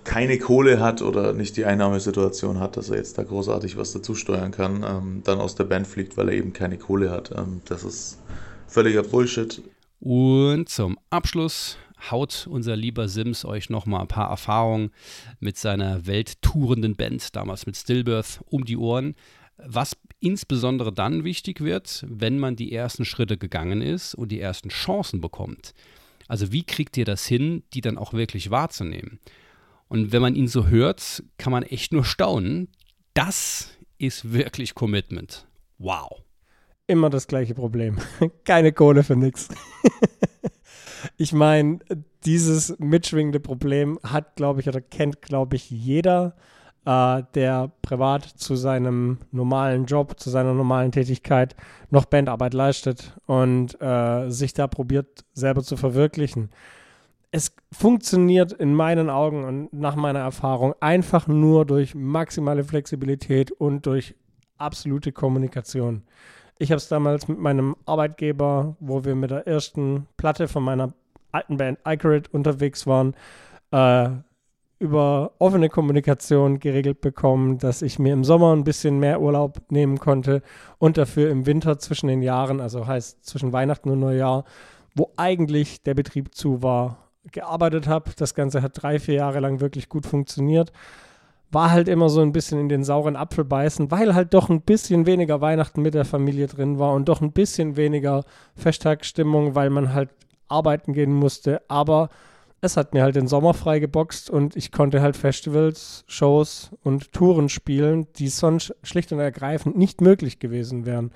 [0.10, 4.16] keine Kohle hat oder nicht die Einnahmesituation hat, dass er jetzt da großartig was dazu
[4.16, 7.32] steuern kann, ähm, dann aus der Band fliegt, weil er eben keine Kohle hat.
[7.38, 8.18] Ähm, das ist
[8.66, 9.62] völliger Bullshit.
[10.00, 11.78] Und zum Abschluss
[12.10, 14.90] haut unser lieber Sims euch nochmal ein paar Erfahrungen
[15.40, 19.14] mit seiner welttourenden Band, damals mit Stillbirth, um die Ohren.
[19.58, 24.70] Was insbesondere dann wichtig wird, wenn man die ersten Schritte gegangen ist und die ersten
[24.70, 25.76] Chancen bekommt.
[26.28, 29.20] Also wie kriegt ihr das hin, die dann auch wirklich wahrzunehmen?
[29.90, 32.70] Und wenn man ihn so hört, kann man echt nur staunen.
[33.14, 35.48] Das ist wirklich Commitment.
[35.78, 36.24] Wow.
[36.88, 37.98] Immer das gleiche Problem.
[38.46, 39.50] Keine Kohle für nichts.
[41.18, 41.80] Ich meine,
[42.26, 46.36] dieses mitschwingende Problem hat, glaube ich, oder kennt, glaube ich, jeder,
[46.86, 51.56] äh, der privat zu seinem normalen Job, zu seiner normalen Tätigkeit
[51.90, 56.50] noch Bandarbeit leistet und äh, sich da probiert, selber zu verwirklichen
[57.32, 63.86] es funktioniert in meinen Augen und nach meiner Erfahrung einfach nur durch maximale Flexibilität und
[63.86, 64.16] durch
[64.58, 66.04] absolute Kommunikation.
[66.58, 70.94] Ich habe es damals mit meinem Arbeitgeber, wo wir mit der ersten Platte von meiner
[71.32, 73.16] alten Band Icarid unterwegs waren,
[73.72, 74.10] äh,
[74.80, 80.00] über offene Kommunikation geregelt bekommen, dass ich mir im Sommer ein bisschen mehr Urlaub nehmen
[80.00, 80.42] konnte
[80.80, 84.46] und dafür im Winter zwischen den Jahren, also heißt zwischen Weihnachten und Neujahr,
[84.96, 88.12] wo eigentlich der Betrieb zu war, gearbeitet habe.
[88.18, 90.72] Das Ganze hat drei, vier Jahre lang wirklich gut funktioniert.
[91.52, 94.62] War halt immer so ein bisschen in den sauren Apfel beißen, weil halt doch ein
[94.62, 98.24] bisschen weniger Weihnachten mit der Familie drin war und doch ein bisschen weniger
[98.56, 100.10] Festtagsstimmung, weil man halt
[100.48, 101.62] arbeiten gehen musste.
[101.68, 102.10] Aber
[102.62, 107.50] es hat mir halt den Sommer freigeboxt und ich konnte halt Festivals, Shows und Touren
[107.50, 111.12] spielen, die sonst schlicht und ergreifend nicht möglich gewesen wären.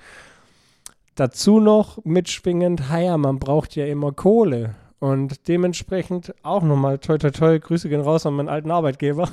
[1.14, 4.74] Dazu noch mitschwingend, ja, man braucht ja immer Kohle.
[5.04, 9.28] Und dementsprechend auch nochmal toi toi toi, Grüße gehen raus an meinen alten Arbeitgeber.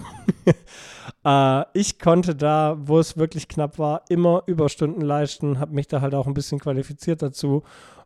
[1.26, 6.02] äh, ich konnte da, wo es wirklich knapp war, immer Überstunden leisten, habe mich da
[6.02, 7.64] halt auch ein bisschen qualifiziert dazu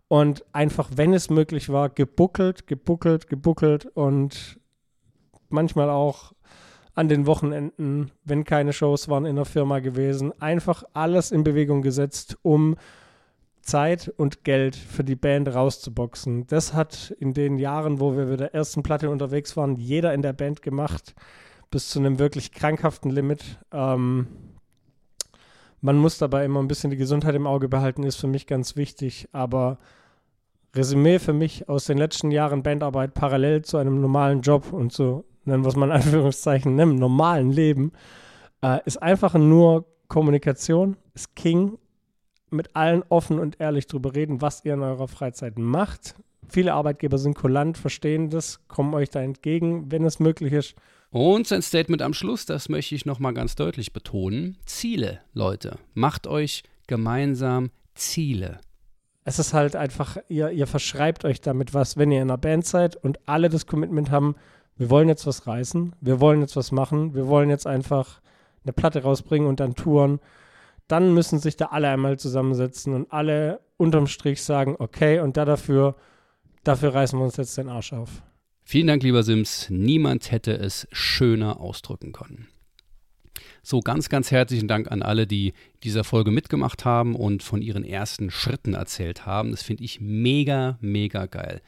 [0.08, 4.60] und einfach, wenn es möglich war, gebuckelt, gebuckelt, gebuckelt und
[5.50, 6.34] manchmal auch
[6.94, 11.82] an den Wochenenden, wenn keine Shows waren in der Firma gewesen, einfach alles in Bewegung
[11.82, 12.76] gesetzt, um
[13.66, 16.48] Zeit und Geld für die Band rauszuboxen.
[16.48, 20.22] Das hat in den Jahren, wo wir mit der ersten Platte unterwegs waren, jeder in
[20.22, 21.16] der Band gemacht,
[21.72, 23.60] bis zu einem wirklich krankhaften Limit.
[23.72, 24.28] Ähm,
[25.82, 28.76] man muss dabei immer ein bisschen die Gesundheit im Auge behalten, ist für mich ganz
[28.76, 29.28] wichtig.
[29.32, 29.80] Aber
[30.76, 34.98] Resümee für mich aus den letzten Jahren Bandarbeit parallel zu einem normalen Job und
[35.46, 37.92] nennen wir es mal in Anführungszeichen, einem normalen Leben,
[38.62, 41.78] äh, ist einfach nur Kommunikation, ist King.
[42.50, 46.16] Mit allen offen und ehrlich drüber reden, was ihr in eurer Freizeit macht.
[46.48, 50.76] Viele Arbeitgeber sind kulant, verstehen das, kommen euch da entgegen, wenn es möglich ist.
[51.10, 54.58] Und sein Statement am Schluss, das möchte ich nochmal ganz deutlich betonen.
[54.66, 55.78] Ziele, Leute.
[55.94, 58.60] Macht euch gemeinsam Ziele.
[59.24, 62.66] Es ist halt einfach, ihr, ihr verschreibt euch damit was, wenn ihr in einer Band
[62.66, 64.36] seid und alle das Commitment haben,
[64.78, 68.22] wir wollen jetzt was reißen, wir wollen jetzt was machen, wir wollen jetzt einfach
[68.64, 70.20] eine Platte rausbringen und dann touren.
[70.88, 75.46] Dann müssen sich da alle einmal zusammensetzen und alle unterm Strich sagen, okay, und da
[75.46, 75.96] dafür,
[76.64, 78.22] dafür reißen wir uns jetzt den Arsch auf.
[78.64, 79.70] Vielen Dank, lieber Sims.
[79.70, 82.48] Niemand hätte es schöner ausdrücken können.
[83.62, 87.84] So, ganz, ganz herzlichen Dank an alle, die dieser Folge mitgemacht haben und von ihren
[87.84, 89.52] ersten Schritten erzählt haben.
[89.52, 91.62] Das finde ich mega, mega geil.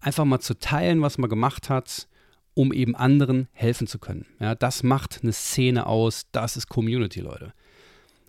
[0.00, 2.08] Einfach mal zu teilen, was man gemacht hat,
[2.54, 4.26] um eben anderen helfen zu können.
[4.40, 7.52] Ja, das macht eine Szene aus, das ist Community, Leute.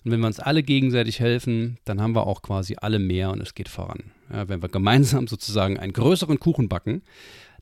[0.10, 3.44] Und wenn wir uns alle gegenseitig helfen, dann haben wir auch quasi alle mehr und
[3.44, 4.06] es geht voran.
[4.34, 7.04] Ja, wenn wir gemeinsam sozusagen einen größeren Kuchen backen,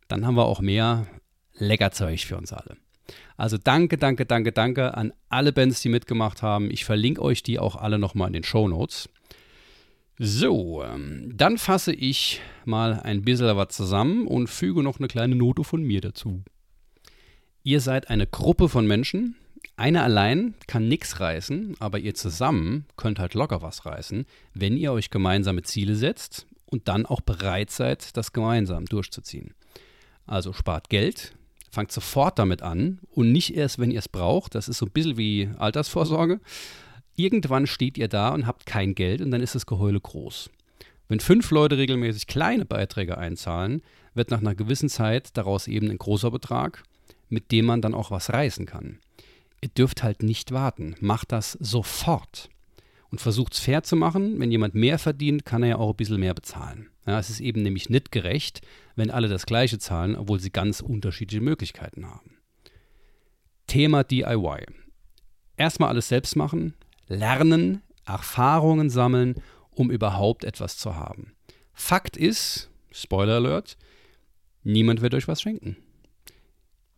[0.08, 1.08] dann haben wir auch mehr
[1.58, 2.78] Leckerzeug für uns alle.
[3.36, 6.72] Also danke, danke, danke, danke an alle Bands, die mitgemacht haben.
[6.72, 9.10] Ich verlinke euch die auch alle nochmal in den Show Notes.
[10.18, 15.36] So, ähm, dann fasse ich mal ein bisschen was zusammen und füge noch eine kleine
[15.36, 16.44] Note von mir dazu.
[17.64, 19.36] Ihr seid eine Gruppe von Menschen.
[19.76, 24.92] Einer allein kann nichts reißen, aber ihr zusammen könnt halt locker was reißen, wenn ihr
[24.92, 29.54] euch gemeinsame Ziele setzt und dann auch bereit seid, das gemeinsam durchzuziehen.
[30.26, 31.34] Also spart Geld,
[31.72, 34.56] fangt sofort damit an und nicht erst, wenn ihr es braucht.
[34.56, 36.40] Das ist so ein bisschen wie Altersvorsorge.
[37.16, 40.50] Irgendwann steht ihr da und habt kein Geld und dann ist das Geheule groß.
[41.08, 43.82] Wenn fünf Leute regelmäßig kleine Beiträge einzahlen,
[44.14, 46.84] wird nach einer gewissen Zeit daraus eben ein großer Betrag,
[47.30, 49.00] mit dem man dann auch was reißen kann.
[49.62, 50.96] Ihr dürft halt nicht warten.
[51.00, 52.50] Macht das sofort
[53.10, 54.40] und versucht es fair zu machen.
[54.40, 56.90] Wenn jemand mehr verdient, kann er ja auch ein bisschen mehr bezahlen.
[57.06, 58.62] Ja, es ist eben nämlich nicht gerecht,
[58.96, 62.38] wenn alle das Gleiche zahlen, obwohl sie ganz unterschiedliche Möglichkeiten haben.
[63.66, 64.66] Thema DIY.
[65.56, 66.76] Erstmal alles selbst machen,
[67.08, 69.36] lernen, Erfahrungen sammeln,
[69.72, 71.34] um überhaupt etwas zu haben.
[71.74, 73.78] Fakt ist, Spoiler Alert,
[74.64, 75.78] niemand wird euch was schenken.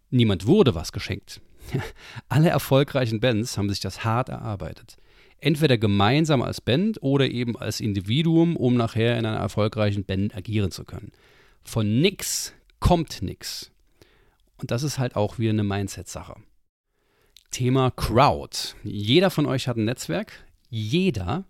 [0.09, 1.41] Niemand wurde was geschenkt.
[2.29, 4.97] Alle erfolgreichen Bands haben sich das hart erarbeitet
[5.41, 10.71] entweder gemeinsam als Band oder eben als Individuum, um nachher in einer erfolgreichen Band agieren
[10.71, 11.11] zu können.
[11.63, 13.71] Von nix kommt nix.
[14.57, 16.35] Und das ist halt auch wieder eine Mindset-Sache.
[17.51, 18.57] Thema Crowd.
[18.83, 20.45] Jeder von euch hat ein Netzwerk.
[20.69, 21.45] Jeder.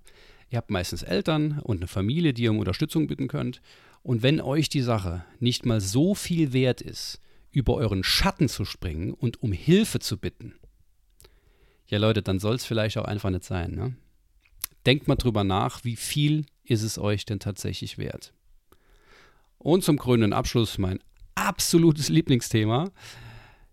[0.49, 3.61] Ihr habt meistens Eltern und eine Familie, die ihr um Unterstützung bitten könnt.
[4.01, 7.19] Und wenn euch die Sache nicht mal so viel wert ist,
[7.51, 10.55] über euren Schatten zu springen und um Hilfe zu bitten,
[11.89, 13.71] ja Leute, dann soll es vielleicht auch einfach nicht sein.
[13.71, 13.95] Ne?
[14.85, 18.33] Denkt mal drüber nach, wie viel ist es euch denn tatsächlich wert?
[19.57, 20.99] Und zum krönenden Abschluss mein
[21.35, 22.91] absolutes Lieblingsthema.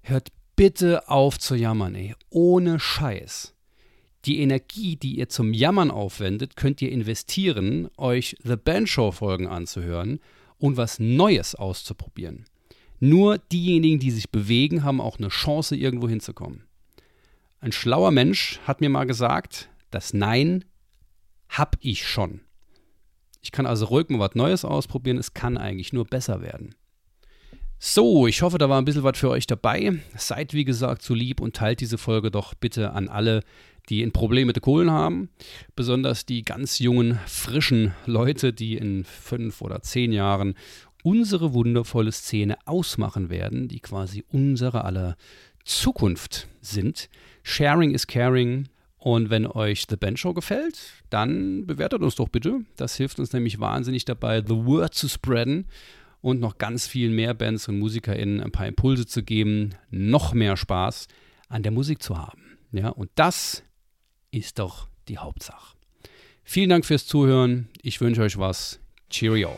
[0.01, 2.15] Hört bitte auf zu jammern, ey.
[2.31, 3.55] Ohne Scheiß.
[4.25, 9.47] Die Energie, die ihr zum Jammern aufwendet, könnt ihr investieren, euch The Band Show Folgen
[9.47, 10.21] anzuhören
[10.59, 12.47] und was Neues auszuprobieren.
[13.01, 16.63] Nur diejenigen, die sich bewegen, haben auch eine Chance, irgendwo hinzukommen.
[17.61, 20.65] Ein schlauer Mensch hat mir mal gesagt, das Nein
[21.49, 22.41] hab ich schon.
[23.43, 26.75] Ich kann also ruhig mal was Neues ausprobieren, es kann eigentlich nur besser werden.
[27.79, 30.01] So, ich hoffe, da war ein bisschen was für euch dabei.
[30.17, 33.43] Seid wie gesagt so lieb und teilt diese Folge doch bitte an alle,
[33.89, 35.29] die ein Problem mit den Kohlen haben.
[35.77, 40.55] Besonders die ganz jungen, frischen Leute, die in fünf oder zehn Jahren
[41.07, 45.17] unsere wundervolle Szene ausmachen werden, die quasi unsere aller
[45.65, 47.09] Zukunft sind.
[47.45, 48.69] Sharing is caring.
[48.99, 52.63] Und wenn euch The Band Show gefällt, dann bewertet uns doch bitte.
[52.75, 55.67] Das hilft uns nämlich wahnsinnig dabei, The Word zu spreaden
[56.23, 60.57] und noch ganz viel mehr Bands und MusikerInnen ein paar Impulse zu geben, noch mehr
[60.57, 61.07] Spaß
[61.49, 62.59] an der Musik zu haben.
[62.73, 63.63] Ja, und das
[64.33, 65.77] ist doch die Hauptsache.
[66.43, 67.69] Vielen Dank fürs Zuhören.
[67.81, 68.81] Ich wünsche euch was.
[69.09, 69.57] Cheerio.